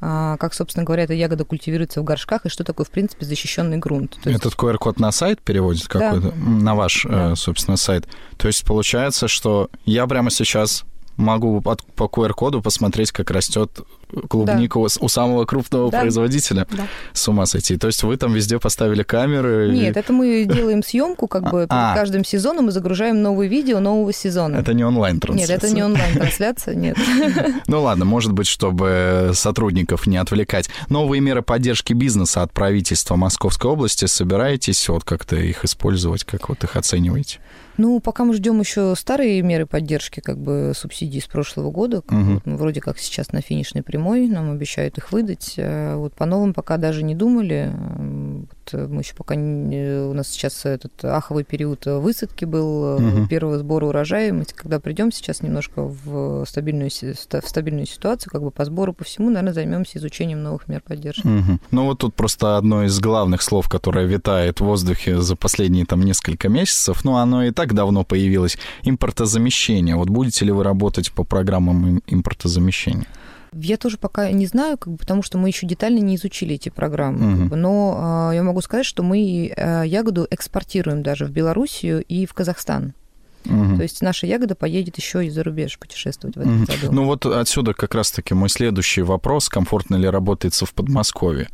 а, 0.00 0.36
как, 0.36 0.54
собственно 0.54 0.84
говоря, 0.84 1.04
эта 1.04 1.14
ягода 1.14 1.44
культивируется 1.44 2.00
в 2.00 2.04
горшках 2.04 2.46
и 2.46 2.48
что 2.48 2.64
такое, 2.64 2.84
в 2.84 2.90
принципе, 2.90 3.24
защищенный 3.24 3.78
грунт. 3.78 4.18
То 4.22 4.30
есть... 4.30 4.40
Этот 4.40 4.54
QR-код 4.54 5.00
на 5.00 5.12
сайт 5.12 5.40
переводит 5.40 5.88
какой-то, 5.88 6.30
да. 6.30 6.36
на 6.36 6.74
ваш, 6.74 7.06
да. 7.08 7.34
собственно, 7.36 7.76
сайт. 7.76 8.06
То 8.36 8.48
есть 8.48 8.64
получается, 8.64 9.28
что 9.28 9.70
я 9.84 10.06
прямо 10.06 10.30
сейчас 10.30 10.84
могу 11.16 11.60
по 11.60 12.04
QR-коду 12.04 12.60
посмотреть, 12.60 13.12
как 13.12 13.30
растет 13.30 13.80
клубника 14.28 14.78
да. 14.78 14.86
у 15.00 15.08
самого 15.08 15.44
крупного 15.44 15.90
да. 15.90 16.00
производителя. 16.00 16.66
Да. 16.70 16.86
С 17.12 17.28
ума 17.28 17.46
сойти. 17.46 17.76
То 17.76 17.88
есть 17.88 18.02
вы 18.02 18.16
там 18.16 18.32
везде 18.32 18.58
поставили 18.58 19.02
камеры? 19.02 19.70
Нет, 19.72 19.96
и... 19.96 20.00
это 20.00 20.12
мы 20.12 20.44
делаем 20.44 20.82
съемку, 20.82 21.28
как 21.28 21.50
бы 21.50 21.66
а. 21.68 21.94
каждым 21.94 22.24
сезоном 22.24 22.66
мы 22.66 22.72
загружаем 22.72 23.22
новые 23.22 23.48
видео 23.48 23.80
нового 23.80 24.12
сезона. 24.12 24.56
Это 24.56 24.74
не 24.74 24.84
онлайн-трансляция? 24.84 25.54
Нет, 25.54 25.64
это 25.64 25.74
не 25.74 25.82
онлайн-трансляция, 25.82 26.74
нет. 26.74 26.96
Ну 27.66 27.82
ладно, 27.82 28.04
может 28.04 28.32
быть, 28.32 28.46
чтобы 28.46 29.30
сотрудников 29.34 30.06
не 30.06 30.16
отвлекать. 30.16 30.68
Новые 30.88 31.20
меры 31.20 31.42
поддержки 31.42 31.92
бизнеса 31.92 32.42
от 32.42 32.52
правительства 32.52 33.16
Московской 33.16 33.70
области 33.70 34.06
собираетесь 34.06 34.88
вот 34.88 35.04
как-то 35.04 35.36
их 35.36 35.64
использовать, 35.64 36.24
как 36.24 36.48
вот 36.48 36.62
их 36.64 36.76
оцениваете? 36.76 37.38
Ну, 37.76 37.98
пока 38.00 38.24
мы 38.24 38.34
ждем 38.34 38.60
еще 38.60 38.94
старые 38.96 39.42
меры 39.42 39.66
поддержки, 39.66 40.20
как 40.20 40.38
бы 40.38 40.72
субсидий 40.76 41.20
с 41.20 41.26
прошлого 41.26 41.70
года. 41.70 42.02
Как 42.02 42.18
угу. 42.18 42.34
вот 42.34 42.46
мы 42.46 42.56
вроде 42.56 42.80
как 42.80 42.98
сейчас 42.98 43.32
на 43.32 43.40
финишной 43.40 43.82
прямой, 43.94 44.26
нам 44.26 44.50
обещают 44.50 44.98
их 44.98 45.12
выдать. 45.12 45.54
Э, 45.56 45.94
вот 45.94 46.14
по 46.14 46.26
новым 46.26 46.52
пока 46.52 46.78
даже 46.78 47.04
не 47.04 47.14
думали. 47.14 47.72
Вот 48.72 48.90
мы 48.90 49.02
еще 49.02 49.14
пока 49.14 49.36
не, 49.36 50.08
у 50.08 50.12
нас 50.14 50.28
сейчас 50.28 50.64
этот 50.64 51.04
аховый 51.04 51.44
период 51.44 51.86
высадки 51.86 52.44
был 52.44 52.96
угу. 52.96 53.26
первого 53.28 53.58
сбора 53.58 53.86
урожая. 53.86 54.32
Мы 54.32 54.44
когда 54.46 54.80
придем 54.80 55.12
сейчас 55.12 55.42
немножко 55.42 55.82
в 55.82 56.44
стабильную, 56.44 56.90
в 56.90 57.48
стабильную 57.48 57.86
ситуацию, 57.86 58.32
как 58.32 58.42
бы 58.42 58.50
по 58.50 58.64
сбору 58.64 58.92
по 58.92 59.04
всему, 59.04 59.28
наверное, 59.28 59.52
займемся 59.52 59.98
изучением 59.98 60.42
новых 60.42 60.66
мер 60.66 60.82
поддержки. 60.84 61.26
Угу. 61.26 61.58
Ну 61.70 61.84
вот 61.84 61.98
тут 61.98 62.14
просто 62.14 62.56
одно 62.56 62.82
из 62.84 62.98
главных 62.98 63.42
слов, 63.42 63.68
которое 63.68 64.06
витает 64.06 64.60
в 64.60 64.64
воздухе 64.64 65.20
за 65.20 65.36
последние 65.36 65.86
там 65.86 66.02
несколько 66.02 66.48
месяцев, 66.48 67.04
ну 67.04 67.14
оно 67.14 67.44
и 67.44 67.52
так 67.52 67.74
давно 67.74 68.02
появилось, 68.02 68.58
импортозамещение. 68.82 69.94
Вот 69.94 70.08
будете 70.08 70.44
ли 70.44 70.50
вы 70.50 70.64
работать 70.64 71.12
по 71.12 71.22
программам 71.22 72.02
импортозамещения? 72.08 73.06
Я 73.56 73.76
тоже 73.76 73.98
пока 73.98 74.30
не 74.30 74.46
знаю, 74.46 74.78
как 74.78 74.92
бы, 74.92 74.98
потому 74.98 75.22
что 75.22 75.38
мы 75.38 75.48
еще 75.48 75.66
детально 75.66 75.98
не 75.98 76.16
изучили 76.16 76.54
эти 76.54 76.68
программы. 76.68 77.32
Угу. 77.32 77.40
Как 77.40 77.48
бы, 77.50 77.56
но 77.56 78.30
э, 78.32 78.36
я 78.36 78.42
могу 78.42 78.60
сказать, 78.60 78.86
что 78.86 79.02
мы 79.02 79.52
э, 79.54 79.82
ягоду 79.86 80.26
экспортируем 80.30 81.02
даже 81.02 81.26
в 81.26 81.30
Белоруссию 81.30 82.02
и 82.02 82.26
в 82.26 82.34
Казахстан. 82.34 82.94
Угу. 83.46 83.76
То 83.76 83.82
есть 83.82 84.00
наша 84.00 84.26
ягода 84.26 84.54
поедет 84.54 84.96
еще 84.96 85.24
и 85.24 85.30
за 85.30 85.42
рубеж 85.42 85.78
путешествовать 85.78 86.36
в 86.36 86.40
этом 86.40 86.62
угу. 86.62 86.66
году. 86.66 86.92
Ну 86.92 87.04
вот 87.04 87.26
отсюда 87.26 87.74
как 87.74 87.94
раз-таки 87.94 88.34
мой 88.34 88.48
следующий 88.48 89.02
вопрос, 89.02 89.48
комфортно 89.48 89.96
ли 89.96 90.08
работается 90.08 90.66
в 90.66 90.72
Подмосковье. 90.72 91.48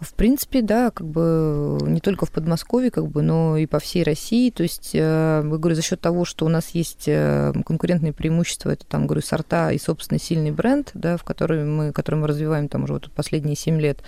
В 0.00 0.14
принципе, 0.14 0.62
да, 0.62 0.90
как 0.90 1.06
бы 1.06 1.78
не 1.82 2.00
только 2.00 2.24
в 2.24 2.30
Подмосковье, 2.30 2.90
как 2.90 3.08
бы, 3.08 3.22
но 3.22 3.56
и 3.56 3.66
по 3.66 3.80
всей 3.80 4.04
России. 4.04 4.50
То 4.50 4.62
есть, 4.62 4.94
я 4.94 5.42
э, 5.42 5.48
говорю, 5.48 5.74
за 5.74 5.82
счет 5.82 6.00
того, 6.00 6.24
что 6.24 6.46
у 6.46 6.48
нас 6.48 6.70
есть 6.70 7.04
э, 7.06 7.52
конкурентные 7.66 8.12
преимущества, 8.12 8.70
это 8.70 8.86
там, 8.86 9.06
говорю, 9.06 9.22
сорта 9.22 9.72
и 9.72 9.78
собственный 9.78 10.20
сильный 10.20 10.52
бренд, 10.52 10.90
да, 10.94 11.16
в 11.16 11.24
который 11.24 11.64
мы, 11.64 11.92
который 11.92 12.16
мы 12.16 12.28
развиваем 12.28 12.68
там 12.68 12.84
уже 12.84 12.94
вот 12.94 13.10
последние 13.10 13.56
7 13.56 13.80
лет, 13.80 14.02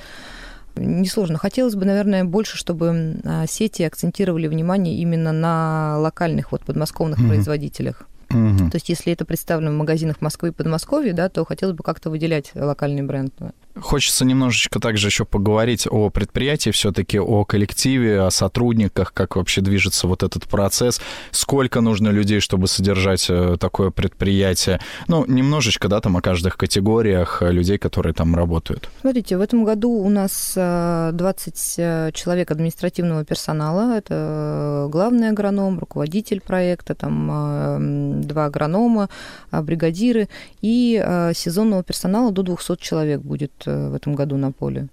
Несложно. 0.76 1.36
Хотелось 1.36 1.74
бы, 1.74 1.84
наверное, 1.84 2.24
больше, 2.24 2.56
чтобы 2.56 3.20
а, 3.24 3.44
сети 3.48 3.82
акцентировали 3.82 4.46
внимание 4.46 4.96
именно 4.96 5.32
на 5.32 5.98
локальных 5.98 6.52
вот 6.52 6.64
подмосковных 6.64 7.18
mm-hmm. 7.18 7.28
производителях. 7.28 8.06
Угу. 8.30 8.70
То 8.70 8.76
есть, 8.76 8.88
если 8.88 9.12
это 9.12 9.24
представлено 9.24 9.72
в 9.72 9.74
магазинах 9.74 10.20
Москвы 10.20 10.50
и 10.50 10.52
Подмосковья, 10.52 11.12
да, 11.12 11.28
то 11.28 11.44
хотелось 11.44 11.76
бы 11.76 11.82
как-то 11.82 12.10
выделять 12.10 12.52
локальный 12.54 13.02
бренд. 13.02 13.34
Хочется 13.78 14.24
немножечко 14.24 14.80
также 14.80 15.06
еще 15.08 15.24
поговорить 15.24 15.86
о 15.88 16.10
предприятии, 16.10 16.70
все-таки 16.70 17.20
о 17.20 17.44
коллективе, 17.44 18.22
о 18.22 18.30
сотрудниках, 18.30 19.12
как 19.14 19.36
вообще 19.36 19.60
движется 19.60 20.08
вот 20.08 20.24
этот 20.24 20.46
процесс, 20.48 21.00
сколько 21.30 21.80
нужно 21.80 22.08
людей, 22.08 22.40
чтобы 22.40 22.66
содержать 22.66 23.26
э, 23.30 23.56
такое 23.60 23.90
предприятие. 23.90 24.80
Ну, 25.06 25.24
немножечко, 25.26 25.88
да, 25.88 26.00
там 26.00 26.16
о 26.16 26.20
каждых 26.20 26.56
категориях 26.56 27.42
э, 27.42 27.52
людей, 27.52 27.78
которые 27.78 28.12
там 28.12 28.34
работают. 28.34 28.90
Смотрите, 29.02 29.36
в 29.36 29.40
этом 29.40 29.64
году 29.64 29.90
у 29.90 30.08
нас 30.08 30.52
20 30.54 31.74
э, 31.78 32.10
человек 32.12 32.50
административного 32.50 33.24
персонала. 33.24 33.96
Это 33.96 34.88
главный 34.90 35.28
агроном, 35.28 35.78
руководитель 35.78 36.40
проекта, 36.40 36.96
там 36.96 38.20
два 38.22 38.46
агронома, 38.46 39.08
бригадиры 39.52 40.28
и 40.60 41.00
сезонного 41.34 41.84
персонала 41.84 42.32
до 42.32 42.42
200 42.42 42.76
человек 42.80 43.20
будет 43.20 43.52
в 43.66 43.94
этом 43.94 44.14
году 44.14 44.36
на 44.36 44.52
поле. 44.52 44.88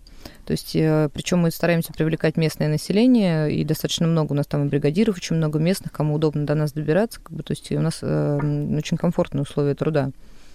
То 0.45 0.51
есть, 0.51 0.75
э, 0.75 1.09
причем 1.13 1.39
мы 1.39 1.51
стараемся 1.51 1.93
привлекать 1.93 2.37
местное 2.37 2.67
население, 2.67 3.51
и 3.53 3.63
достаточно 3.63 4.07
много 4.07 4.31
у 4.33 4.35
нас 4.35 4.47
там 4.47 4.65
и 4.65 4.69
бригадиров, 4.69 5.17
очень 5.17 5.35
много 5.35 5.59
местных, 5.59 5.91
кому 5.91 6.15
удобно 6.15 6.45
до 6.45 6.55
нас 6.55 6.71
добираться, 6.71 7.19
как 7.21 7.33
бы, 7.33 7.43
то 7.43 7.51
есть 7.51 7.71
у 7.71 7.79
нас 7.79 7.99
э, 8.01 8.75
очень 8.77 8.97
комфортные 8.97 9.43
условия 9.43 9.75
труда. 9.75 10.11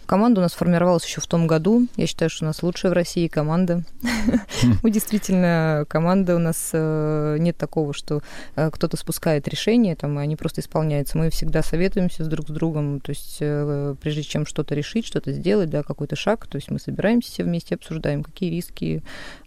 Команда 0.06 0.40
у 0.40 0.42
нас 0.42 0.52
формировалась 0.52 1.06
еще 1.06 1.20
в 1.20 1.26
том 1.26 1.46
году. 1.46 1.86
Я 1.96 2.06
считаю, 2.06 2.28
что 2.28 2.44
у 2.44 2.46
нас 2.46 2.62
лучшая 2.62 2.90
в 2.90 2.94
России 2.94 3.28
команда. 3.28 3.82
Мы 4.82 4.90
действительно 4.90 5.84
команда. 5.88 6.36
У 6.36 6.38
нас 6.38 6.70
э, 6.72 7.36
нет 7.38 7.56
такого, 7.56 7.94
что 7.94 8.22
э, 8.56 8.70
кто-то 8.70 8.96
спускает 8.96 9.48
решение, 9.48 9.96
там, 9.96 10.18
они 10.18 10.36
просто 10.36 10.60
исполняются. 10.60 11.18
Мы 11.18 11.30
всегда 11.30 11.62
советуемся 11.62 12.24
друг 12.24 12.48
с 12.48 12.50
другом. 12.50 13.00
То 13.00 13.10
есть 13.10 13.38
э, 13.40 13.94
прежде 14.00 14.22
чем 14.22 14.46
что-то 14.46 14.74
решить, 14.74 15.06
что-то 15.06 15.32
сделать, 15.32 15.70
да, 15.70 15.82
какой-то 15.82 16.16
шаг, 16.16 16.46
то 16.46 16.56
есть 16.56 16.70
мы 16.70 16.78
собираемся 16.78 17.30
все 17.30 17.44
вместе, 17.44 17.74
обсуждаем, 17.74 18.22
какие 18.22 18.50
риски, 18.50 19.02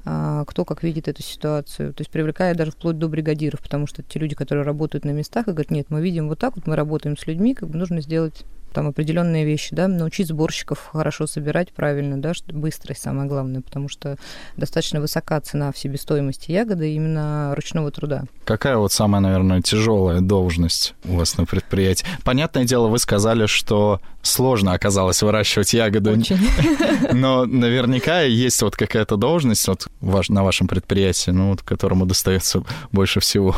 а, 0.05 0.45
кто 0.45 0.65
как 0.65 0.83
видит 0.83 1.07
эту 1.07 1.23
ситуацию. 1.23 1.93
То 1.93 2.01
есть 2.01 2.11
привлекая 2.11 2.55
даже 2.55 2.71
вплоть 2.71 2.97
до 2.97 3.07
бригадиров, 3.07 3.61
потому 3.61 3.87
что 3.87 4.03
те 4.03 4.19
люди, 4.19 4.35
которые 4.35 4.63
работают 4.65 5.05
на 5.05 5.11
местах, 5.11 5.47
и 5.47 5.51
говорят, 5.51 5.71
нет, 5.71 5.87
мы 5.89 6.01
видим 6.01 6.27
вот 6.27 6.39
так 6.39 6.55
вот, 6.55 6.67
мы 6.67 6.75
работаем 6.75 7.17
с 7.17 7.25
людьми, 7.27 7.53
как 7.53 7.69
бы 7.69 7.77
нужно 7.77 8.01
сделать 8.01 8.45
там 8.75 8.87
определенные 8.87 9.45
вещи, 9.45 9.73
да, 9.73 9.87
научить 9.87 10.27
сборщиков 10.27 10.89
хорошо 10.91 11.27
собирать 11.27 11.71
правильно, 11.71 12.21
да, 12.21 12.33
что 12.33 12.53
быстрость 12.53 13.01
самое 13.01 13.27
главное, 13.27 13.61
потому 13.61 13.87
что 13.87 14.17
достаточно 14.57 14.99
высока 14.99 15.39
цена 15.39 15.71
в 15.71 15.77
себестоимости 15.77 16.51
ягоды 16.51 16.93
именно 16.93 17.55
ручного 17.55 17.89
труда. 17.89 18.25
Какая 18.43 18.75
вот 18.75 18.91
самая, 18.91 19.21
наверное, 19.21 19.61
тяжелая 19.61 20.19
должность 20.19 20.93
у 21.05 21.15
вас 21.15 21.37
на 21.37 21.45
предприятии? 21.45 22.05
Понятное 22.25 22.65
дело, 22.65 22.89
вы 22.89 22.99
сказали, 22.99 23.45
что 23.45 24.01
сложно 24.25 24.73
оказалось 24.73 25.21
выращивать 25.21 25.73
ягоду. 25.73 26.11
Очень. 26.11 26.37
Но 27.13 27.45
наверняка 27.45 28.21
есть 28.21 28.61
вот 28.61 28.75
какая-то 28.75 29.15
должность 29.15 29.67
вот 29.67 29.87
ваш, 30.01 30.29
на 30.29 30.43
вашем 30.43 30.67
предприятии, 30.67 31.31
ну, 31.31 31.51
вот, 31.51 31.61
которому 31.61 32.05
достается 32.05 32.63
больше 32.91 33.19
всего. 33.19 33.55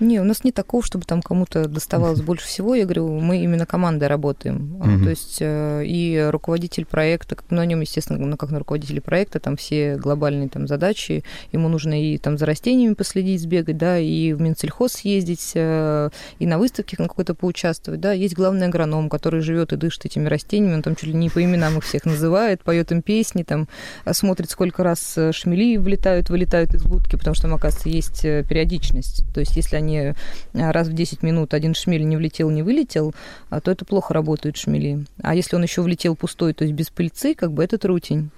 Не, 0.00 0.20
у 0.20 0.24
нас 0.24 0.44
нет 0.44 0.54
такого, 0.54 0.82
чтобы 0.82 1.04
там 1.04 1.22
кому-то 1.22 1.66
доставалось 1.66 2.20
больше 2.20 2.46
всего. 2.46 2.74
Я 2.74 2.84
говорю, 2.84 3.08
мы 3.20 3.42
именно 3.42 3.66
командой 3.66 4.08
работаем. 4.08 4.76
Угу. 4.76 5.04
То 5.04 5.10
есть 5.10 5.38
э, 5.40 5.84
и 5.86 6.28
руководитель 6.30 6.84
проекта, 6.84 7.36
на 7.50 7.64
нем, 7.64 7.80
естественно, 7.80 8.18
ну, 8.24 8.36
как 8.36 8.50
на 8.50 8.58
руководителе 8.58 9.00
проекта, 9.00 9.40
там 9.40 9.56
все 9.56 9.96
глобальные 9.96 10.48
там 10.48 10.66
задачи. 10.66 11.24
Ему 11.52 11.68
нужно 11.68 12.00
и 12.00 12.18
там 12.18 12.38
за 12.38 12.46
растениями 12.46 12.94
последить, 12.94 13.40
сбегать, 13.40 13.78
да, 13.78 13.98
и 13.98 14.32
в 14.32 14.40
Минсельхоз 14.40 14.92
съездить, 14.92 15.52
э, 15.54 16.10
и 16.38 16.46
на 16.46 16.58
выставке 16.58 16.96
на 16.98 17.08
какой-то 17.08 17.34
поучаствовать, 17.34 18.00
да. 18.00 18.12
Есть 18.12 18.34
главный 18.34 18.66
агроном, 18.66 19.08
который 19.08 19.40
живет 19.40 19.72
и 19.72 19.76
дышит 19.76 20.03
этими 20.04 20.28
растениями, 20.28 20.74
он 20.74 20.82
там 20.82 20.96
чуть 20.96 21.08
ли 21.08 21.14
не 21.14 21.30
по 21.30 21.42
именам 21.42 21.78
их 21.78 21.84
всех 21.84 22.04
называет, 22.04 22.62
поет 22.62 22.92
им 22.92 23.02
песни, 23.02 23.42
там 23.42 23.68
смотрит, 24.12 24.50
сколько 24.50 24.82
раз 24.82 25.18
шмели 25.32 25.76
влетают, 25.76 26.30
вылетают 26.30 26.74
из 26.74 26.82
будки, 26.82 27.16
потому 27.16 27.34
что 27.34 27.44
там, 27.44 27.54
оказывается, 27.54 27.88
есть 27.88 28.22
периодичность. 28.22 29.24
То 29.32 29.40
есть 29.40 29.56
если 29.56 29.76
они 29.76 29.98
э, 29.98 30.14
раз 30.52 30.88
в 30.88 30.92
10 30.92 31.22
минут 31.22 31.54
один 31.54 31.74
шмель 31.74 32.04
не 32.04 32.16
влетел, 32.16 32.50
не 32.50 32.62
вылетел, 32.62 33.14
а, 33.50 33.60
то 33.60 33.70
это 33.70 33.84
плохо 33.84 34.14
работают 34.14 34.56
шмели. 34.56 35.04
А 35.22 35.34
если 35.34 35.56
он 35.56 35.62
еще 35.62 35.82
влетел 35.82 36.16
пустой, 36.16 36.54
то 36.54 36.64
есть 36.64 36.74
без 36.74 36.90
пыльцы, 36.90 37.34
как 37.34 37.52
бы 37.52 37.62
это 37.64 37.78
трутень. 37.78 38.30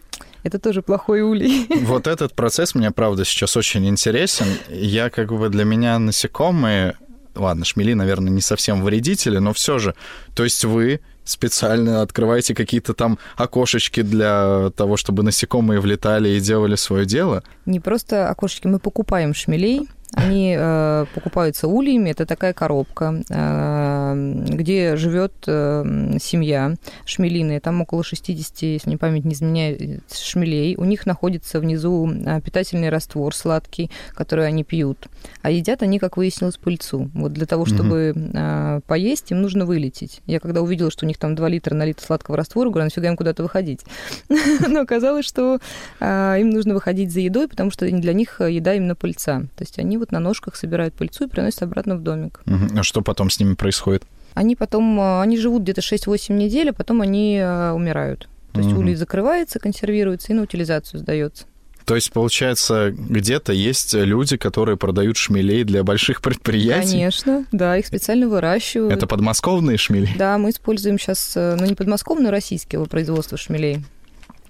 Это 0.42 0.58
тоже 0.58 0.82
плохой 0.82 1.22
улей. 1.22 1.66
Вот 1.82 2.06
этот 2.06 2.34
процесс 2.34 2.74
мне, 2.74 2.90
правда, 2.90 3.24
сейчас 3.24 3.56
очень 3.56 3.86
интересен. 3.88 4.46
Я 4.70 5.10
как 5.10 5.32
бы 5.32 5.48
для 5.48 5.64
меня 5.64 5.98
насекомые 5.98 6.96
ладно, 7.34 7.64
шмели, 7.66 7.92
наверное, 7.92 8.30
не 8.30 8.40
совсем 8.40 8.82
вредители, 8.82 9.38
но 9.38 9.52
все 9.52 9.78
же, 9.78 9.94
то 10.34 10.42
есть 10.42 10.64
вы 10.64 11.00
специально 11.26 12.02
открываете 12.02 12.54
какие-то 12.54 12.94
там 12.94 13.18
окошечки 13.36 14.02
для 14.02 14.70
того, 14.76 14.96
чтобы 14.96 15.22
насекомые 15.22 15.80
влетали 15.80 16.30
и 16.30 16.40
делали 16.40 16.76
свое 16.76 17.04
дело? 17.04 17.42
Не 17.66 17.80
просто 17.80 18.28
окошечки, 18.28 18.66
мы 18.66 18.78
покупаем 18.78 19.34
шмелей, 19.34 19.88
они 20.16 20.56
э, 20.58 21.06
покупаются 21.14 21.68
ульями, 21.68 22.10
это 22.10 22.26
такая 22.26 22.52
коробка. 22.52 23.22
Э, 23.28 24.14
где 24.16 24.96
живет 24.96 25.34
семья 25.44 26.74
шмелиная, 27.04 27.60
там 27.60 27.82
около 27.82 28.02
60, 28.02 28.62
если 28.62 28.90
не 28.90 28.96
память 28.96 29.24
не 29.24 29.34
изменяет, 29.34 30.02
шмелей. 30.12 30.76
У 30.76 30.84
них 30.84 31.06
находится 31.06 31.60
внизу 31.60 32.10
питательный 32.44 32.88
раствор 32.88 33.34
сладкий, 33.34 33.90
который 34.14 34.46
они 34.46 34.64
пьют. 34.64 35.08
А 35.42 35.50
едят 35.50 35.82
они, 35.82 35.98
как 35.98 36.16
выяснилось, 36.16 36.56
пыльцу. 36.56 37.10
Вот 37.14 37.32
для 37.32 37.46
того, 37.46 37.66
чтобы 37.66 38.12
угу. 38.14 38.82
поесть, 38.86 39.30
им 39.30 39.42
нужно 39.42 39.66
вылететь. 39.66 40.22
Я 40.26 40.40
когда 40.40 40.62
увидела, 40.62 40.90
что 40.90 41.04
у 41.04 41.08
них 41.08 41.18
там 41.18 41.34
2 41.34 41.48
литра 41.48 41.74
налито 41.74 42.02
сладкого 42.02 42.36
раствора, 42.36 42.70
говорю, 42.70 42.84
нафига 42.84 43.08
им 43.08 43.16
куда-то 43.16 43.42
выходить? 43.42 43.80
Но 44.68 44.80
оказалось, 44.80 45.26
что 45.26 45.58
им 46.00 46.50
нужно 46.50 46.74
выходить 46.74 47.12
за 47.12 47.20
едой, 47.20 47.48
потому 47.48 47.70
что 47.70 47.88
для 47.88 48.12
них 48.12 48.40
еда 48.40 48.74
именно 48.74 48.94
пыльца. 48.94 49.40
То 49.56 49.62
есть 49.62 49.78
они 49.78 49.98
вот 49.98 50.05
на 50.12 50.20
ножках 50.20 50.56
собирают 50.56 50.94
пыльцу 50.94 51.24
и 51.24 51.28
приносят 51.28 51.62
обратно 51.62 51.96
в 51.96 52.02
домик. 52.02 52.42
А 52.76 52.82
что 52.82 53.02
потом 53.02 53.30
с 53.30 53.40
ними 53.40 53.54
происходит? 53.54 54.04
Они 54.34 54.54
потом, 54.54 55.00
они 55.00 55.38
живут 55.38 55.62
где-то 55.62 55.80
6-8 55.80 56.32
недель, 56.32 56.70
а 56.70 56.72
потом 56.72 57.00
они 57.00 57.36
умирают. 57.38 58.28
То 58.52 58.60
есть 58.60 58.72
угу. 58.72 58.80
улей 58.80 58.94
закрывается, 58.94 59.58
консервируется 59.58 60.32
и 60.32 60.34
на 60.34 60.42
утилизацию 60.42 61.00
сдается. 61.00 61.44
То 61.84 61.94
есть, 61.94 62.10
получается, 62.12 62.90
где-то 62.90 63.52
есть 63.52 63.94
люди, 63.94 64.36
которые 64.36 64.76
продают 64.76 65.16
шмелей 65.16 65.62
для 65.62 65.84
больших 65.84 66.20
предприятий? 66.20 66.90
Конечно, 66.90 67.46
да, 67.52 67.76
их 67.76 67.86
специально 67.86 68.28
выращивают. 68.28 68.92
Это 68.92 69.06
подмосковные 69.06 69.78
шмели? 69.78 70.08
Да, 70.18 70.36
мы 70.36 70.50
используем 70.50 70.98
сейчас, 70.98 71.34
ну, 71.36 71.64
не 71.64 71.76
подмосковные, 71.76 72.30
российского 72.30 72.86
производства 72.86 73.38
шмелей. 73.38 73.84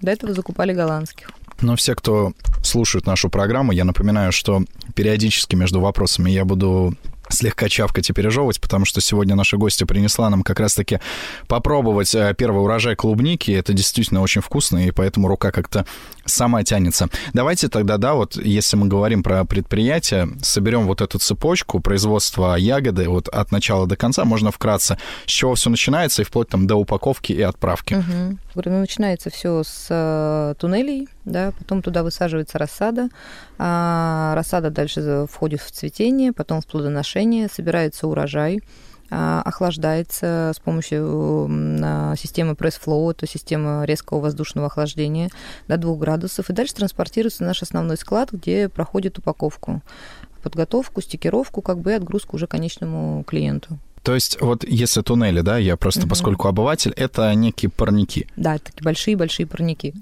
До 0.01 0.09
этого 0.11 0.33
закупали 0.33 0.73
голландских. 0.73 1.29
Но 1.61 1.75
все, 1.75 1.95
кто 1.95 2.33
слушает 2.63 3.05
нашу 3.05 3.29
программу, 3.29 3.71
я 3.71 3.83
напоминаю, 3.83 4.31
что 4.31 4.63
периодически 4.95 5.55
между 5.55 5.79
вопросами 5.79 6.29
я 6.29 6.45
буду 6.45 6.95
слегка 7.29 7.69
чавкать 7.69 8.09
и 8.09 8.13
пережевывать, 8.13 8.61
потому 8.61 8.85
что 8.85 9.01
сегодня 9.01 9.35
наша 9.35 9.57
гостья 9.57 9.85
принесла 9.85 10.29
нам 10.29 10.43
как 10.43 10.59
раз-таки 10.59 10.99
попробовать 11.47 12.13
э, 12.15 12.33
первый 12.37 12.63
урожай 12.63 12.95
клубники. 12.95 13.51
Это 13.51 13.73
действительно 13.73 14.21
очень 14.21 14.41
вкусно, 14.41 14.87
и 14.87 14.91
поэтому 14.91 15.27
рука 15.27 15.51
как-то 15.51 15.85
сама 16.27 16.63
тянется. 16.63 17.09
Давайте 17.33 17.67
тогда, 17.67 17.97
да, 17.97 18.13
вот 18.13 18.35
если 18.37 18.77
мы 18.77 18.87
говорим 18.87 19.23
про 19.23 19.45
предприятие, 19.45 20.29
соберем 20.41 20.85
вот 20.85 21.01
эту 21.01 21.19
цепочку 21.19 21.79
производства 21.79 22.55
ягоды 22.55 23.09
вот 23.09 23.27
от 23.29 23.51
начала 23.51 23.87
до 23.87 23.95
конца, 23.95 24.25
можно 24.25 24.51
вкратце, 24.51 24.97
с 25.25 25.29
чего 25.29 25.55
все 25.55 25.69
начинается 25.69 26.21
и 26.21 26.25
вплоть 26.25 26.49
там 26.49 26.67
до 26.67 26.75
упаковки 26.75 27.33
и 27.33 27.41
отправки. 27.41 27.95
Угу. 27.95 28.69
Начинается 28.69 29.29
все 29.29 29.63
с 29.63 29.87
э, 29.89 30.55
туннелей, 30.59 31.07
да, 31.25 31.51
потом 31.57 31.81
туда 31.81 32.03
высаживается 32.03 32.57
рассада, 32.57 33.09
а 33.57 34.33
рассада 34.35 34.69
дальше 34.69 35.25
входит 35.31 35.61
в 35.61 35.71
цветение, 35.71 36.33
потом 36.33 36.61
в 36.61 36.67
плодоношение, 36.67 37.47
собирается 37.47 38.07
урожай, 38.07 38.61
охлаждается 39.09 40.51
с 40.55 40.59
помощью 40.59 41.47
системы 42.17 42.55
пресс-флоу, 42.55 43.11
это 43.11 43.27
система 43.27 43.85
резкого 43.85 44.19
воздушного 44.19 44.67
охлаждения 44.67 45.29
до 45.67 45.77
2 45.77 45.95
градусов, 45.95 46.49
и 46.49 46.53
дальше 46.53 46.75
транспортируется 46.75 47.43
наш 47.43 47.61
основной 47.61 47.97
склад, 47.97 48.31
где 48.31 48.69
проходит 48.69 49.17
упаковку, 49.17 49.81
подготовку, 50.43 51.01
стикировку, 51.01 51.61
как 51.61 51.79
бы 51.79 51.91
и 51.91 51.95
отгрузку 51.95 52.35
уже 52.35 52.47
конечному 52.47 53.23
клиенту. 53.23 53.77
То 54.03 54.13
есть 54.13 54.39
вот 54.39 54.63
если 54.63 55.01
туннели, 55.01 55.41
да, 55.41 55.57
я 55.57 55.75
просто, 55.75 56.01
угу. 56.01 56.09
поскольку 56.09 56.47
обыватель, 56.47 56.91
это 56.91 57.33
некие 57.33 57.69
парники. 57.69 58.27
Да, 58.37 58.57
такие 58.57 58.83
большие-большие 58.83 59.45
парники. 59.45 59.93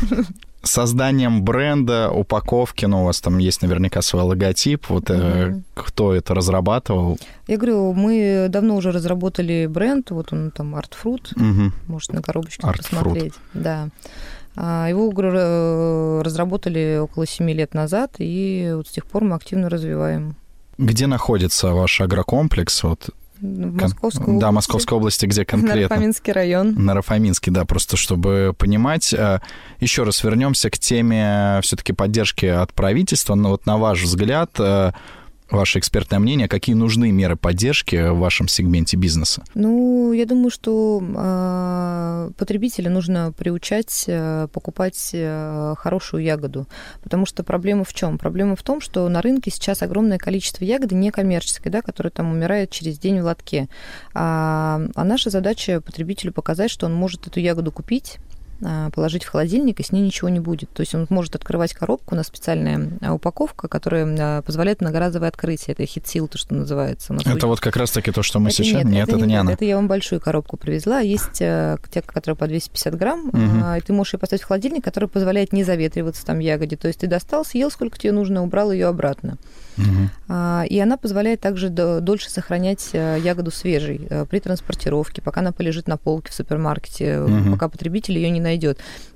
Созданием 0.62 1.42
бренда, 1.42 2.10
упаковки, 2.10 2.84
ну, 2.84 3.02
у 3.02 3.04
вас 3.06 3.20
там 3.20 3.38
есть 3.38 3.62
наверняка 3.62 4.02
свой 4.02 4.22
логотип, 4.22 4.88
вот 4.90 5.08
угу. 5.08 5.62
кто 5.74 6.14
это 6.14 6.34
разрабатывал? 6.34 7.18
Я 7.46 7.56
говорю, 7.56 7.94
мы 7.94 8.46
давно 8.50 8.76
уже 8.76 8.92
разработали 8.92 9.66
бренд, 9.66 10.10
вот 10.10 10.32
он 10.32 10.50
там 10.50 10.74
Art 10.74 10.92
Fruit, 11.02 11.32
угу. 11.34 11.72
можете 11.86 12.12
на 12.12 12.22
коробочке 12.22 12.62
Art 12.66 12.76
посмотреть. 12.76 13.32
Fruit. 13.32 13.38
Да. 13.54 13.88
А, 14.56 14.88
его 14.88 15.10
э, 15.16 16.22
разработали 16.22 16.98
около 17.02 17.26
7 17.26 17.50
лет 17.50 17.72
назад, 17.72 18.16
и 18.18 18.72
вот 18.74 18.88
с 18.88 18.90
тех 18.90 19.06
пор 19.06 19.24
мы 19.24 19.36
активно 19.36 19.70
развиваем. 19.70 20.36
Где 20.76 21.06
находится 21.06 21.72
ваш 21.72 22.00
агрокомплекс? 22.00 22.82
Вот 22.82 23.10
в 23.40 23.82
Московской 23.82 24.22
области. 24.24 24.40
Да, 24.40 24.52
Московской 24.52 24.98
области, 24.98 25.26
где 25.26 25.44
конкретно? 25.46 25.80
Нарафаминский 25.80 26.32
район. 26.32 26.74
Нарафаминский, 26.76 27.52
да, 27.52 27.64
просто 27.64 27.96
чтобы 27.96 28.54
понимать. 28.56 29.12
Э, 29.12 29.40
Еще 29.80 30.02
раз 30.02 30.22
вернемся 30.22 30.70
к 30.70 30.78
теме 30.78 31.60
все-таки 31.62 31.92
поддержки 31.92 32.46
от 32.46 32.72
правительства. 32.72 33.34
Но 33.34 33.50
вот 33.50 33.66
на 33.66 33.78
ваш 33.78 34.02
взгляд, 34.02 34.50
э, 34.58 34.92
ваше 35.52 35.78
экспертное 35.78 36.18
мнение, 36.18 36.48
какие 36.48 36.74
нужны 36.74 37.10
меры 37.10 37.36
поддержки 37.36 38.10
в 38.10 38.18
вашем 38.18 38.48
сегменте 38.48 38.96
бизнеса? 38.96 39.42
Ну, 39.54 40.12
я 40.12 40.26
думаю, 40.26 40.50
что 40.50 41.02
э, 41.02 42.30
потребителя 42.36 42.90
нужно 42.90 43.32
приучать 43.36 44.04
э, 44.06 44.48
покупать 44.52 45.10
э, 45.12 45.74
хорошую 45.78 46.22
ягоду, 46.22 46.66
потому 47.02 47.26
что 47.26 47.42
проблема 47.42 47.84
в 47.84 47.94
чем? 47.94 48.18
Проблема 48.18 48.56
в 48.56 48.62
том, 48.62 48.80
что 48.80 49.08
на 49.08 49.22
рынке 49.22 49.50
сейчас 49.50 49.82
огромное 49.82 50.18
количество 50.18 50.64
ягоды 50.64 50.94
некоммерческой, 50.94 51.72
да, 51.72 51.82
которая 51.82 52.10
там 52.10 52.30
умирает 52.30 52.70
через 52.70 52.98
день 52.98 53.20
в 53.20 53.24
лотке. 53.24 53.68
А, 54.14 54.80
а 54.94 55.04
наша 55.04 55.30
задача 55.30 55.80
потребителю 55.80 56.32
показать, 56.32 56.70
что 56.70 56.86
он 56.86 56.94
может 56.94 57.26
эту 57.26 57.40
ягоду 57.40 57.72
купить 57.72 58.18
положить 58.94 59.24
в 59.24 59.28
холодильник, 59.30 59.80
и 59.80 59.82
с 59.82 59.92
ней 59.92 60.02
ничего 60.02 60.28
не 60.28 60.40
будет. 60.40 60.70
То 60.70 60.80
есть 60.80 60.94
он 60.94 61.06
может 61.08 61.34
открывать 61.34 61.72
коробку, 61.72 62.14
у 62.14 62.16
нас 62.16 62.26
специальная 62.26 62.90
а, 63.00 63.14
упаковка, 63.14 63.68
которая 63.68 64.06
а, 64.18 64.42
позволяет 64.42 64.80
многоразовое 64.80 65.28
открытие. 65.28 65.72
Это 65.72 65.86
хит-сил, 65.86 66.28
то, 66.28 66.38
что 66.38 66.54
называется. 66.54 67.14
Это 67.14 67.30
будет... 67.30 67.44
вот 67.44 67.60
как 67.60 67.76
раз-таки 67.76 68.10
то, 68.10 68.22
что 68.22 68.38
мы 68.38 68.48
это 68.48 68.56
сейчас... 68.56 68.84
Нет, 68.84 68.92
нет 68.92 69.08
это, 69.08 69.16
это 69.16 69.26
не 69.26 69.36
она. 69.36 69.52
Это 69.52 69.64
я 69.64 69.76
вам 69.76 69.88
большую 69.88 70.20
коробку 70.20 70.56
привезла. 70.56 71.00
Есть 71.00 71.32
те, 71.32 71.78
которая 72.06 72.36
по 72.36 72.46
250 72.46 72.94
грамм, 72.96 73.28
угу. 73.28 73.76
и 73.76 73.80
ты 73.80 73.92
можешь 73.92 74.14
ее 74.14 74.18
поставить 74.18 74.42
в 74.42 74.46
холодильник, 74.46 74.84
который 74.84 75.08
позволяет 75.08 75.52
не 75.52 75.64
заветриваться 75.64 76.24
там 76.26 76.38
ягоде. 76.38 76.76
То 76.76 76.88
есть 76.88 77.00
ты 77.00 77.06
достал, 77.06 77.44
съел, 77.44 77.70
сколько 77.70 77.98
тебе 77.98 78.12
нужно, 78.12 78.42
убрал 78.42 78.72
ее 78.72 78.88
обратно. 78.88 79.38
Угу. 79.78 80.34
И 80.68 80.78
она 80.78 80.96
позволяет 80.96 81.40
также 81.40 81.70
дольше 81.70 82.28
сохранять 82.28 82.90
ягоду 82.92 83.50
свежей 83.50 84.08
при 84.28 84.40
транспортировке, 84.40 85.22
пока 85.22 85.40
она 85.40 85.52
полежит 85.52 85.88
на 85.88 85.96
полке 85.96 86.30
в 86.30 86.34
супермаркете, 86.34 87.20
угу. 87.20 87.52
пока 87.52 87.68
потребитель 87.68 88.18
ее 88.18 88.30
не 88.30 88.40
найдет. 88.40 88.49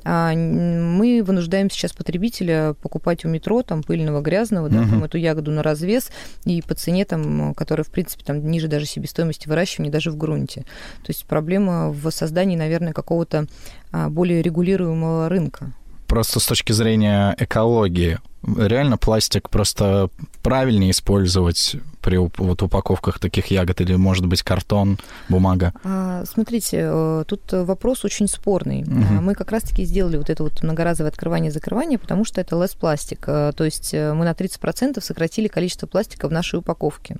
А 0.05 0.35
мы 0.35 1.23
вынуждаем 1.25 1.71
сейчас 1.71 1.93
потребителя 1.93 2.75
покупать 2.83 3.25
у 3.25 3.29
метро 3.29 3.63
там 3.63 3.83
пыльного, 3.83 4.21
грязного, 4.21 4.69
да, 4.69 4.81
угу. 4.81 4.91
там, 4.91 5.05
эту 5.05 5.19
ягоду 5.19 5.51
на 5.51 5.63
развес 5.63 6.11
и 6.45 6.63
по 6.63 6.75
цене, 6.75 7.05
там, 7.05 7.55
которая, 7.55 7.85
в 7.85 7.91
принципе, 7.91 8.25
там, 8.25 8.47
ниже 8.51 8.69
даже 8.69 8.87
себестоимости 8.87 9.49
выращивания, 9.49 9.91
даже 9.91 10.11
в 10.11 10.17
грунте. 10.17 10.63
То 11.03 11.09
есть 11.09 11.25
проблема 11.25 11.91
в 11.91 12.11
создании, 12.11 12.57
наверное, 12.57 12.93
какого-то 12.93 13.47
а, 13.93 14.09
более 14.09 14.43
регулируемого 14.43 15.29
рынка. 15.29 15.73
Просто 16.07 16.39
с 16.39 16.47
точки 16.47 16.73
зрения 16.73 17.35
экологии, 17.39 18.19
реально 18.57 18.97
пластик 18.97 19.51
просто 19.51 20.11
правильнее 20.43 20.91
использовать 20.91 21.77
при 22.01 22.17
вот 22.19 22.63
упаковках 22.63 23.19
таких 23.19 23.47
ягод 23.47 23.81
или, 23.81 23.95
может 23.95 24.27
быть, 24.27 24.43
картон, 24.43 24.99
бумага? 25.29 25.73
А, 25.85 26.25
смотрите, 26.27 26.81
э, 26.83 27.25
тут 27.27 27.51
вопрос 27.51 28.05
очень 28.05 28.29
спорный. 28.29 28.83
Угу. 28.83 29.23
Мы 29.23 29.35
как 29.35 29.51
раз-таки 29.51 29.85
сделали 29.85 30.19
вот 30.19 30.29
это 30.29 30.43
вот 30.43 30.63
многоразовое 30.63 31.11
открывание-закрывание, 31.11 31.99
потому 31.99 32.25
что 32.25 32.41
это 32.41 32.57
less 32.57 32.77
пластик. 32.79 33.25
Э, 33.27 33.53
то 33.57 33.65
есть 33.65 33.95
мы 33.95 34.25
на 34.25 34.33
30% 34.33 35.01
сократили 35.01 35.49
количество 35.49 35.87
пластика 35.87 36.29
в 36.29 36.33
нашей 36.33 36.59
упаковке. 36.59 37.17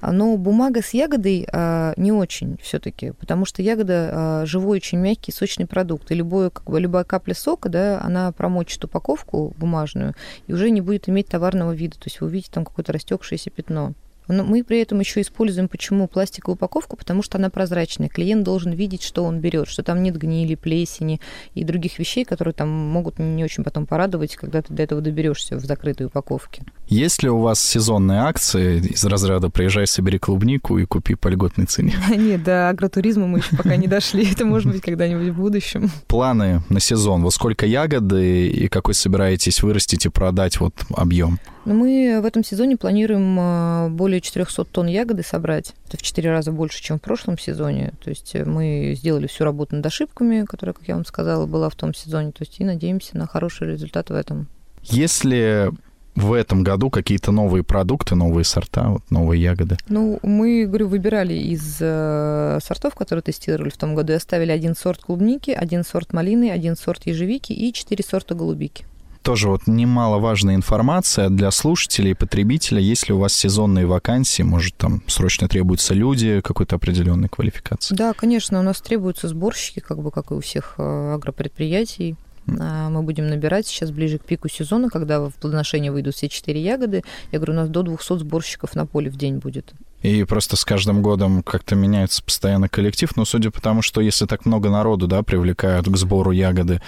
Но 0.00 0.36
бумага 0.36 0.82
с 0.82 0.90
ягодой 0.94 1.46
а, 1.52 1.92
не 1.96 2.12
очень 2.12 2.58
все-таки, 2.62 3.12
потому 3.12 3.44
что 3.44 3.62
ягода 3.62 4.10
а, 4.12 4.46
живой, 4.46 4.78
очень 4.78 4.98
мягкий, 4.98 5.32
сочный 5.32 5.66
продукт. 5.66 6.10
И 6.10 6.14
любое, 6.14 6.50
как 6.50 6.64
бы, 6.64 6.80
любая 6.80 7.04
капля 7.04 7.34
сока, 7.34 7.68
да, 7.68 8.00
она 8.00 8.30
промочит 8.32 8.84
упаковку 8.84 9.54
бумажную 9.58 10.14
и 10.46 10.52
уже 10.52 10.70
не 10.70 10.80
будет 10.80 11.08
иметь 11.08 11.28
товарного 11.28 11.72
вида. 11.72 11.96
То 11.96 12.06
есть 12.06 12.20
вы 12.20 12.28
увидите 12.28 12.52
там 12.52 12.64
какое-то 12.64 12.92
растекшееся 12.92 13.50
пятно. 13.50 13.94
Но 14.28 14.44
мы 14.44 14.62
при 14.62 14.80
этом 14.80 15.00
еще 15.00 15.20
используем 15.20 15.68
почему 15.68 16.06
пластиковую 16.06 16.54
упаковку, 16.54 16.96
потому 16.96 17.22
что 17.22 17.38
она 17.38 17.50
прозрачная. 17.50 18.08
Клиент 18.08 18.44
должен 18.44 18.72
видеть, 18.72 19.02
что 19.02 19.24
он 19.24 19.40
берет, 19.40 19.68
что 19.68 19.82
там 19.82 20.02
нет 20.02 20.16
гнили, 20.16 20.54
плесени 20.54 21.20
и 21.54 21.64
других 21.64 21.98
вещей, 21.98 22.24
которые 22.24 22.54
там 22.54 22.68
могут 22.68 23.18
не 23.18 23.42
очень 23.44 23.64
потом 23.64 23.86
порадовать, 23.86 24.36
когда 24.36 24.62
ты 24.62 24.72
до 24.72 24.82
этого 24.82 25.00
доберешься 25.00 25.56
в 25.56 25.64
закрытой 25.64 26.06
упаковке. 26.06 26.62
Есть 26.88 27.22
ли 27.22 27.28
у 27.28 27.38
вас 27.38 27.60
сезонные 27.60 28.20
акции 28.20 28.78
из 28.78 29.04
разряда 29.04 29.50
«приезжай, 29.50 29.86
собери 29.86 30.18
клубнику 30.18 30.78
и 30.78 30.84
купи 30.84 31.14
по 31.14 31.28
льготной 31.28 31.66
цене»? 31.66 31.94
Нет, 32.16 32.42
до 32.44 32.68
агротуризма 32.68 33.26
мы 33.26 33.38
еще 33.38 33.56
пока 33.56 33.76
не 33.76 33.86
дошли. 33.86 34.30
Это 34.30 34.44
может 34.44 34.72
быть 34.72 34.82
когда-нибудь 34.82 35.28
в 35.28 35.36
будущем. 35.36 35.90
Планы 36.06 36.62
на 36.68 36.80
сезон. 36.80 37.22
Вот 37.22 37.34
сколько 37.34 37.66
ягоды 37.66 38.48
и 38.48 38.68
какой 38.68 38.94
собираетесь 38.94 39.62
вырастить 39.62 40.06
и 40.06 40.08
продать 40.08 40.60
вот 40.60 40.74
объем? 40.94 41.38
Ну, 41.64 41.74
мы 41.74 42.20
в 42.22 42.24
этом 42.24 42.42
сезоне 42.42 42.78
планируем 42.78 43.36
а, 43.38 43.88
более 44.18 44.20
400 44.20 44.64
тонн 44.64 44.86
ягоды 44.86 45.22
собрать. 45.22 45.74
Это 45.86 45.96
в 45.96 46.02
4 46.02 46.30
раза 46.30 46.52
больше, 46.52 46.82
чем 46.82 46.98
в 46.98 47.02
прошлом 47.02 47.38
сезоне. 47.38 47.92
То 48.02 48.10
есть 48.10 48.34
э, 48.34 48.44
мы 48.44 48.94
сделали 48.96 49.26
всю 49.26 49.44
работу 49.44 49.76
над 49.76 49.86
ошибками, 49.86 50.44
которая, 50.44 50.74
как 50.74 50.88
я 50.88 50.94
вам 50.94 51.04
сказала, 51.04 51.46
была 51.46 51.68
в 51.68 51.74
том 51.74 51.94
сезоне. 51.94 52.32
То 52.32 52.42
есть 52.42 52.60
и 52.60 52.64
надеемся 52.64 53.16
на 53.16 53.26
хороший 53.26 53.72
результат 53.72 54.10
в 54.10 54.14
этом. 54.14 54.48
Если 54.82 55.70
в 56.14 56.32
этом 56.32 56.64
году 56.64 56.90
какие-то 56.90 57.30
новые 57.30 57.62
продукты, 57.62 58.16
новые 58.16 58.44
сорта, 58.44 58.88
вот, 58.88 59.02
новые 59.10 59.40
ягоды? 59.40 59.76
Ну, 59.88 60.18
мы, 60.22 60.66
говорю, 60.66 60.88
выбирали 60.88 61.34
из 61.34 61.78
э, 61.80 62.58
сортов, 62.62 62.94
которые 62.94 63.22
тестировали 63.22 63.70
в 63.70 63.76
том 63.76 63.94
году, 63.94 64.12
и 64.12 64.16
оставили 64.16 64.50
один 64.50 64.74
сорт 64.74 65.00
клубники, 65.02 65.52
один 65.52 65.84
сорт 65.84 66.12
малины, 66.12 66.50
один 66.50 66.76
сорт 66.76 67.06
ежевики 67.06 67.52
и 67.52 67.72
четыре 67.72 68.04
сорта 68.04 68.34
голубики 68.34 68.84
тоже 69.28 69.48
вот 69.48 69.66
немаловажная 69.66 70.54
информация 70.54 71.28
для 71.28 71.50
слушателей 71.50 72.12
и 72.12 72.14
потребителя. 72.14 72.80
Если 72.80 73.12
у 73.12 73.18
вас 73.18 73.34
сезонные 73.34 73.84
вакансии, 73.84 74.40
может, 74.40 74.74
там 74.76 75.02
срочно 75.06 75.48
требуются 75.48 75.92
люди 75.92 76.40
какой-то 76.40 76.76
определенной 76.76 77.28
квалификации? 77.28 77.94
Да, 77.94 78.14
конечно, 78.14 78.58
у 78.58 78.62
нас 78.62 78.80
требуются 78.80 79.28
сборщики, 79.28 79.80
как 79.80 79.98
бы 79.98 80.10
как 80.10 80.30
и 80.30 80.34
у 80.34 80.40
всех 80.40 80.76
э, 80.78 81.12
агропредприятий. 81.16 82.16
А, 82.58 82.88
мы 82.88 83.02
будем 83.02 83.28
набирать 83.28 83.66
сейчас 83.66 83.90
ближе 83.90 84.16
к 84.16 84.24
пику 84.24 84.48
сезона, 84.48 84.88
когда 84.88 85.20
в 85.20 85.34
плодоношение 85.34 85.92
выйдут 85.92 86.14
все 86.14 86.30
четыре 86.30 86.62
ягоды. 86.62 87.04
Я 87.30 87.38
говорю, 87.38 87.52
у 87.52 87.56
нас 87.56 87.68
до 87.68 87.82
200 87.82 88.20
сборщиков 88.20 88.74
на 88.74 88.86
поле 88.86 89.10
в 89.10 89.18
день 89.18 89.36
будет. 89.36 89.74
И 90.02 90.22
просто 90.24 90.56
с 90.56 90.64
каждым 90.64 91.02
годом 91.02 91.42
как-то 91.42 91.74
меняется 91.74 92.22
постоянно 92.22 92.68
коллектив. 92.68 93.10
Но 93.16 93.24
судя 93.24 93.50
по 93.50 93.60
тому, 93.60 93.82
что 93.82 94.00
если 94.00 94.26
так 94.26 94.46
много 94.46 94.70
народу, 94.70 95.08
да, 95.08 95.22
привлекают 95.22 95.86
к 95.88 95.96
сбору 95.96 96.30
ягоды, 96.30 96.80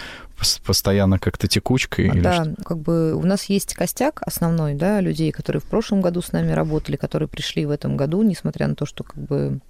постоянно 0.64 1.18
как-то 1.18 1.49
текучкой? 1.49 2.11
Да, 2.20 2.44
или 2.44 2.55
как 2.64 2.79
бы 2.79 3.14
у 3.14 3.23
нас 3.23 3.44
есть 3.46 3.75
костяк 3.75 4.23
основной, 4.25 4.75
да, 4.75 5.01
людей, 5.01 5.33
которые 5.33 5.61
в 5.61 5.64
прошлом 5.64 6.01
году 6.01 6.23
с 6.23 6.33
нами 6.33 6.53
работали, 6.53 6.96
которые 6.96 7.29
пришли 7.29 7.66
в 7.66 7.70
этом 7.70 7.96
году, 7.96 8.23
несмотря 8.23 8.68
на 8.68 8.75
то, 8.75 8.87
что 8.87 9.05
как 9.05 9.16
бы 9.16 9.61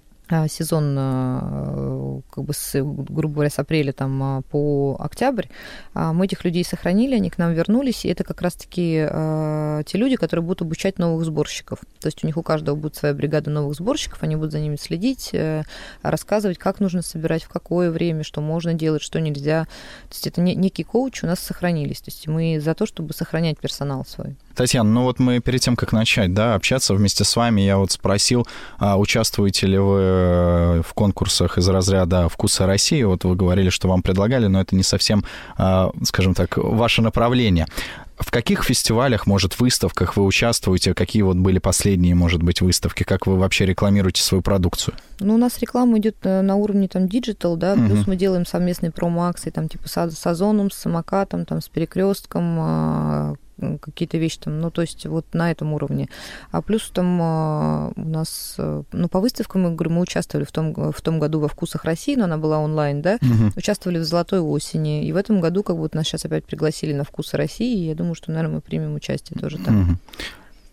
сезон, 0.47 0.95
э, 0.97 2.21
как 2.31 2.43
бы 2.43 2.53
с, 2.53 2.73
грубо 2.81 3.33
говоря, 3.33 3.49
с 3.49 3.59
апреля 3.59 3.93
там 3.93 4.23
а, 4.23 4.41
по 4.41 4.95
октябрь, 4.99 5.47
а, 5.93 6.13
мы 6.13 6.25
этих 6.25 6.45
людей 6.45 6.63
сохранили, 6.63 7.15
они 7.15 7.29
к 7.29 7.37
нам 7.37 7.53
вернулись, 7.53 8.05
и 8.05 8.09
это 8.09 8.23
как 8.23 8.41
раз-таки 8.41 9.07
те 9.85 9.97
люди, 9.97 10.15
которые 10.15 10.43
будут 10.43 10.61
обучать 10.61 10.99
новых 10.99 11.25
сборщиков. 11.25 11.79
То 11.99 12.07
есть 12.07 12.23
у 12.23 12.27
них 12.27 12.37
у 12.37 12.43
каждого 12.43 12.75
будет 12.75 12.95
своя 12.95 13.13
бригада 13.13 13.49
новых 13.49 13.75
сборщиков, 13.75 14.23
они 14.23 14.35
будут 14.35 14.51
за 14.51 14.59
ними 14.59 14.75
следить, 14.75 15.29
э, 15.33 15.63
рассказывать, 16.01 16.57
как 16.57 16.79
нужно 16.79 17.01
собирать, 17.01 17.43
в 17.43 17.49
какое 17.49 17.91
время, 17.91 18.23
что 18.23 18.41
можно 18.41 18.73
делать, 18.73 19.01
что 19.01 19.19
нельзя. 19.19 19.65
То 20.09 20.13
есть 20.13 20.27
это 20.27 20.41
некий 20.41 20.83
коуч 20.83 21.23
у 21.23 21.27
нас 21.27 21.39
сохранились. 21.39 22.01
То 22.01 22.11
есть 22.11 22.27
мы 22.27 22.59
за 22.59 22.73
то, 22.73 22.85
чтобы 22.85 23.13
сохранять 23.13 23.59
персонал 23.59 24.05
свой. 24.05 24.35
Татьяна, 24.55 24.89
ну 24.89 25.03
вот 25.03 25.19
мы 25.19 25.39
перед 25.39 25.61
тем, 25.61 25.75
как 25.75 25.91
начать, 25.91 26.33
да, 26.33 26.55
общаться 26.55 26.93
вместе 26.93 27.23
с 27.23 27.35
вами, 27.35 27.61
я 27.61 27.77
вот 27.77 27.91
спросил, 27.91 28.47
а 28.77 28.97
участвуете 28.97 29.67
ли 29.67 29.77
вы 29.77 29.99
э, 30.01 30.81
в 30.85 30.93
конкурсах 30.93 31.57
из 31.57 31.67
разряда 31.67 32.29
«Вкуса 32.29 32.65
России»? 32.65 33.03
Вот 33.03 33.23
вы 33.23 33.35
говорили, 33.35 33.69
что 33.69 33.87
вам 33.87 34.01
предлагали, 34.01 34.47
но 34.47 34.61
это 34.61 34.75
не 34.75 34.83
совсем, 34.83 35.23
а, 35.57 35.91
скажем 36.03 36.33
так, 36.33 36.57
ваше 36.57 37.01
направление. 37.01 37.67
В 38.21 38.29
каких 38.29 38.63
фестивалях, 38.63 39.25
может, 39.25 39.59
выставках 39.59 40.15
вы 40.15 40.23
участвуете? 40.23 40.93
Какие 40.93 41.23
вот 41.23 41.37
были 41.37 41.57
последние, 41.57 42.13
может 42.13 42.43
быть, 42.43 42.61
выставки? 42.61 43.01
Как 43.03 43.25
вы 43.25 43.35
вообще 43.35 43.65
рекламируете 43.65 44.21
свою 44.21 44.43
продукцию? 44.43 44.93
Ну, 45.19 45.33
у 45.33 45.37
нас 45.37 45.57
реклама 45.59 45.97
идет 45.97 46.17
э, 46.21 46.41
на 46.41 46.55
уровне 46.55 46.87
там 46.87 47.07
digital, 47.07 47.55
да, 47.57 47.73
плюс 47.73 48.01
угу. 48.01 48.11
мы 48.11 48.15
делаем 48.15 48.45
совместные 48.45 48.91
промо-акции, 48.91 49.49
там, 49.49 49.67
типа 49.67 49.87
с 49.87 50.25
Озоном, 50.27 50.69
с 50.69 50.75
самокатом, 50.75 51.45
там, 51.45 51.61
с 51.61 51.67
перекрестком, 51.67 52.57
а, 52.59 53.33
какие-то 53.81 54.17
вещи 54.17 54.39
там, 54.39 54.59
ну, 54.59 54.71
то 54.71 54.81
есть 54.81 55.05
вот 55.05 55.25
на 55.33 55.51
этом 55.51 55.73
уровне. 55.73 56.09
А 56.51 56.61
плюс 56.61 56.89
там 56.93 57.19
а, 57.21 57.91
у 57.95 58.05
нас, 58.07 58.55
э, 58.57 58.83
ну, 58.91 59.07
по 59.07 59.19
выставкам, 59.19 59.63
мы, 59.63 59.71
говорю, 59.71 59.91
мы 59.91 60.01
участвовали 60.01 60.45
в 60.45 60.51
том, 60.51 60.73
в 60.73 61.01
том 61.01 61.19
году 61.19 61.39
во 61.39 61.47
«Вкусах 61.47 61.83
России», 61.85 62.15
но 62.15 62.25
она 62.25 62.37
была 62.37 62.59
онлайн, 62.59 63.01
да, 63.01 63.17
угу. 63.21 63.51
участвовали 63.55 63.99
в 63.99 64.03
«Золотой 64.03 64.39
осени», 64.39 65.05
и 65.05 65.11
в 65.11 65.15
этом 65.15 65.41
году 65.41 65.63
как 65.63 65.77
будто 65.77 65.97
нас 65.97 66.07
сейчас 66.07 66.25
опять 66.25 66.45
пригласили 66.45 66.93
на 66.93 67.03
«Вкусы 67.03 67.37
России», 67.37 67.83
и 67.83 67.87
я 67.87 67.95
думаю, 67.95 68.15
что, 68.15 68.31
наверное, 68.31 68.55
мы 68.55 68.61
примем 68.61 68.95
участие 68.95 69.39
тоже 69.39 69.57
там. 69.57 69.81
Угу. 69.81 69.97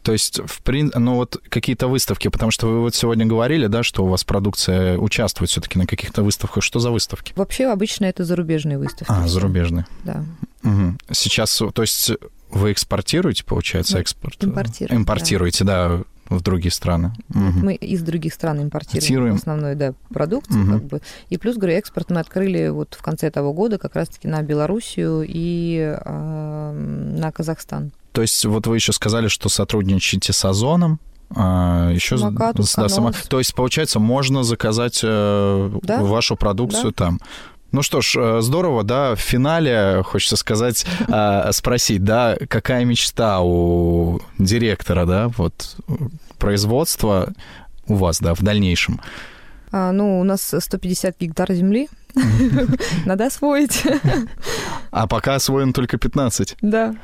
То 0.09 0.13
есть, 0.13 0.41
в 0.43 0.63
прин... 0.63 0.91
ну 0.95 1.17
вот 1.17 1.37
какие-то 1.51 1.87
выставки, 1.87 2.29
потому 2.29 2.51
что 2.51 2.67
вы 2.67 2.81
вот 2.81 2.95
сегодня 2.95 3.27
говорили, 3.27 3.67
да, 3.67 3.83
что 3.83 4.07
у 4.07 4.09
вас 4.09 4.25
продукция 4.25 4.97
участвует 4.97 5.51
все-таки 5.51 5.79
на 5.79 5.87
каких-то 5.87 6.23
выставках. 6.23 6.63
Что 6.63 6.79
за 6.79 6.91
выставки? 6.91 7.35
Вообще 7.37 7.67
обычно 7.67 8.07
это 8.07 8.25
зарубежные 8.25 8.79
выставки. 8.79 9.13
А, 9.13 9.29
зарубежные. 9.29 9.87
Да. 10.05 10.25
Угу. 10.65 10.97
Сейчас, 11.13 11.63
то 11.75 11.83
есть 11.83 12.13
вы 12.51 12.73
экспортируете, 12.73 13.45
получается, 13.45 13.99
экспорт? 13.99 14.43
Импортируем. 14.43 15.03
Импортируете, 15.03 15.65
да. 15.65 15.89
да 15.89 16.05
в 16.29 16.43
другие 16.43 16.73
страны. 16.73 17.13
Угу. 17.31 17.65
Мы 17.65 17.75
из 17.75 18.03
других 18.03 18.35
стран 18.35 18.63
импортируем 18.63 19.37
основной 19.37 19.75
да, 19.75 19.95
продукцию, 20.11 20.63
угу. 20.63 20.73
как 20.73 20.85
бы. 20.85 21.01
И 21.31 21.39
плюс, 21.39 21.57
говорю, 21.57 21.75
экспорт 21.75 22.11
мы 22.11 22.21
открыли 22.21 22.69
вот 22.69 22.95
в 22.99 23.03
конце 23.03 23.31
того 23.31 23.53
года 23.53 23.79
как 23.79 23.95
раз-таки 23.97 24.29
на 24.29 24.43
Белоруссию 24.43 25.25
и 25.27 25.97
э, 25.99 26.73
на 26.73 27.33
Казахстан. 27.33 27.93
То 28.13 28.23
есть 28.23 28.45
вот 28.45 28.67
вы 28.67 28.77
еще 28.77 28.93
сказали, 28.93 29.29
что 29.29 29.49
сотрудничаете 29.49 30.33
с 30.33 30.45
Озоном, 30.45 31.01
а, 31.35 31.91
еще 31.93 32.17
Самокату, 32.17 32.65
да, 32.77 32.89
сама... 32.89 33.13
То 33.29 33.39
есть, 33.39 33.55
получается, 33.55 34.01
можно 34.01 34.45
заказать 34.45 35.01
э, 35.03 35.79
да? 35.83 36.03
вашу 36.03 36.37
продукцию 36.37 36.93
да. 36.97 37.05
там. 37.05 37.21
Ну 37.71 37.83
что 37.83 38.01
ж, 38.01 38.17
э, 38.17 38.41
здорово, 38.41 38.83
да, 38.83 39.15
в 39.15 39.21
финале 39.21 40.03
хочется 40.05 40.37
сказать, 40.37 40.87
э, 41.09 41.53
спросить, 41.53 42.03
да, 42.03 42.37
какая 42.49 42.85
мечта 42.85 43.41
у 43.41 44.21
директора, 44.39 45.05
да, 45.05 45.29
вот 45.37 45.77
производства 46.39 47.33
у 47.87 47.95
вас, 47.95 48.21
да, 48.21 48.35
в 48.35 48.43
дальнейшем? 48.43 49.01
А, 49.71 49.93
ну, 49.93 50.21
у 50.21 50.25
нас 50.25 50.55
150 50.59 51.17
гектар 51.21 51.53
земли, 51.53 51.89
надо 53.05 53.27
освоить. 53.27 53.85
А 54.91 55.07
пока 55.07 55.35
освоено 55.35 55.75
только 55.75 55.99
15? 55.99 56.57
Да. 56.63 56.95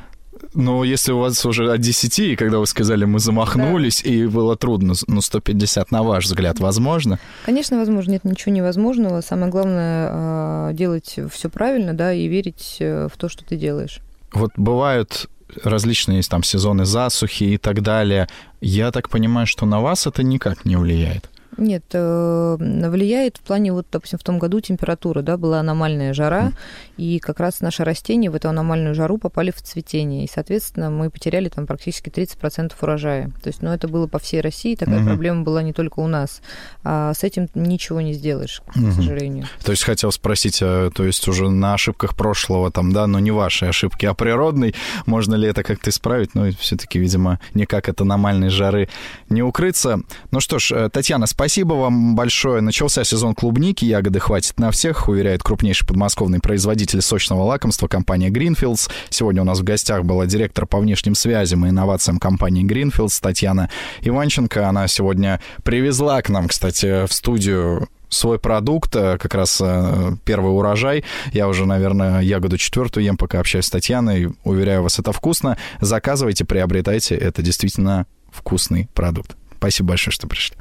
Но 0.54 0.84
если 0.84 1.12
у 1.12 1.18
вас 1.18 1.44
уже 1.44 1.72
от 1.72 1.80
10, 1.80 2.18
и 2.20 2.36
когда 2.36 2.58
вы 2.58 2.66
сказали, 2.66 3.04
мы 3.04 3.18
замахнулись, 3.18 4.02
да. 4.02 4.10
и 4.10 4.26
было 4.26 4.56
трудно, 4.56 4.94
ну, 5.06 5.20
150, 5.20 5.90
на 5.90 6.02
ваш 6.02 6.26
взгляд, 6.26 6.60
возможно? 6.60 7.18
Конечно, 7.44 7.78
возможно. 7.78 8.12
Нет 8.12 8.24
ничего 8.24 8.52
невозможного. 8.52 9.20
Самое 9.20 9.50
главное 9.50 10.08
а, 10.10 10.72
делать 10.72 11.18
все 11.32 11.48
правильно, 11.48 11.94
да, 11.94 12.12
и 12.12 12.26
верить 12.28 12.76
э, 12.80 13.08
в 13.12 13.16
то, 13.16 13.28
что 13.28 13.44
ты 13.44 13.56
делаешь. 13.56 14.00
Вот 14.32 14.52
бывают 14.56 15.28
различные 15.62 16.22
там 16.22 16.42
сезоны 16.42 16.84
засухи 16.84 17.44
и 17.44 17.58
так 17.58 17.82
далее. 17.82 18.28
Я 18.60 18.90
так 18.92 19.08
понимаю, 19.08 19.46
что 19.46 19.66
на 19.66 19.80
вас 19.80 20.06
это 20.06 20.22
никак 20.22 20.64
не 20.64 20.76
влияет. 20.76 21.30
Нет, 21.56 21.84
э, 21.92 22.56
влияет 22.58 23.38
в 23.38 23.40
плане, 23.40 23.72
вот, 23.72 23.86
допустим, 23.90 24.18
в 24.18 24.22
том 24.22 24.38
году 24.38 24.60
температура, 24.60 25.22
да, 25.22 25.36
была 25.36 25.60
аномальная 25.60 26.12
жара, 26.12 26.48
mm. 26.48 26.54
и 26.96 27.18
как 27.18 27.40
раз 27.40 27.60
наши 27.60 27.84
растения 27.84 28.30
в 28.30 28.34
эту 28.34 28.48
аномальную 28.48 28.94
жару 28.94 29.18
попали 29.18 29.50
в 29.50 29.62
цветение, 29.62 30.24
и, 30.24 30.30
соответственно, 30.32 30.90
мы 30.90 31.10
потеряли 31.10 31.48
там 31.48 31.66
практически 31.66 32.08
30% 32.08 32.72
урожая. 32.80 33.30
То 33.42 33.48
есть, 33.48 33.62
ну, 33.62 33.70
это 33.70 33.88
было 33.88 34.06
по 34.06 34.18
всей 34.18 34.40
России, 34.40 34.74
такая 34.74 35.00
mm-hmm. 35.00 35.06
проблема 35.06 35.42
была 35.42 35.62
не 35.62 35.72
только 35.72 36.00
у 36.00 36.06
нас. 36.06 36.40
А 36.82 37.14
с 37.14 37.22
этим 37.22 37.48
ничего 37.54 38.00
не 38.00 38.14
сделаешь, 38.14 38.62
к 38.66 38.76
mm-hmm. 38.76 38.92
сожалению. 38.92 39.46
То 39.64 39.70
есть, 39.70 39.84
хотел 39.84 40.12
спросить, 40.12 40.58
а, 40.62 40.90
то 40.90 41.04
есть 41.04 41.26
уже 41.28 41.48
на 41.48 41.74
ошибках 41.74 42.16
прошлого 42.16 42.70
там, 42.70 42.92
да, 42.92 43.06
но 43.06 43.18
не 43.20 43.30
ваши 43.30 43.66
ошибки, 43.66 44.06
а 44.06 44.14
природной, 44.14 44.74
можно 45.06 45.34
ли 45.34 45.48
это 45.48 45.62
как-то 45.62 45.90
исправить? 45.90 46.34
Ну, 46.34 46.50
все-таки, 46.58 46.98
видимо, 46.98 47.38
никак 47.54 47.88
от 47.88 48.00
аномальной 48.00 48.48
жары 48.48 48.88
не 49.28 49.42
укрыться. 49.42 50.00
Ну 50.30 50.40
что 50.40 50.58
ж, 50.58 50.72
э, 50.72 50.88
Татьяна, 50.90 51.26
спасибо 51.26 51.43
Спасибо 51.44 51.74
вам 51.74 52.16
большое. 52.16 52.62
Начался 52.62 53.04
сезон 53.04 53.34
клубники, 53.34 53.84
ягоды 53.84 54.18
хватит 54.18 54.58
на 54.58 54.70
всех, 54.70 55.08
уверяет 55.08 55.42
крупнейший 55.42 55.86
подмосковный 55.86 56.40
производитель 56.40 57.02
сочного 57.02 57.42
лакомства 57.42 57.86
компания 57.86 58.30
Greenfields. 58.30 58.90
Сегодня 59.10 59.42
у 59.42 59.44
нас 59.44 59.60
в 59.60 59.62
гостях 59.62 60.04
была 60.04 60.24
директор 60.24 60.64
по 60.64 60.78
внешним 60.78 61.14
связям 61.14 61.66
и 61.66 61.68
инновациям 61.68 62.18
компании 62.18 62.64
Greenfields 62.64 63.20
Татьяна 63.20 63.68
Иванченко. 64.00 64.66
Она 64.66 64.88
сегодня 64.88 65.38
привезла 65.64 66.22
к 66.22 66.30
нам, 66.30 66.48
кстати, 66.48 67.06
в 67.06 67.12
студию 67.12 67.90
свой 68.08 68.38
продукт, 68.38 68.96
э, 68.96 69.18
как 69.18 69.34
раз 69.34 69.60
э, 69.62 70.16
первый 70.24 70.48
урожай. 70.48 71.04
Я 71.34 71.46
уже, 71.46 71.66
наверное, 71.66 72.22
ягоду 72.22 72.56
четвертую 72.56 73.04
ем, 73.04 73.18
пока 73.18 73.40
общаюсь 73.40 73.66
с 73.66 73.70
Татьяной. 73.70 74.32
Уверяю 74.44 74.82
вас, 74.82 74.98
это 74.98 75.12
вкусно. 75.12 75.58
Заказывайте, 75.82 76.46
приобретайте. 76.46 77.14
Это 77.16 77.42
действительно 77.42 78.06
вкусный 78.32 78.88
продукт. 78.94 79.36
Спасибо 79.64 79.88
большое, 79.90 80.12
что 80.12 80.26
пришли. 80.26 80.54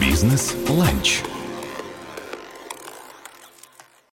Бизнес-ланч. 0.00 1.22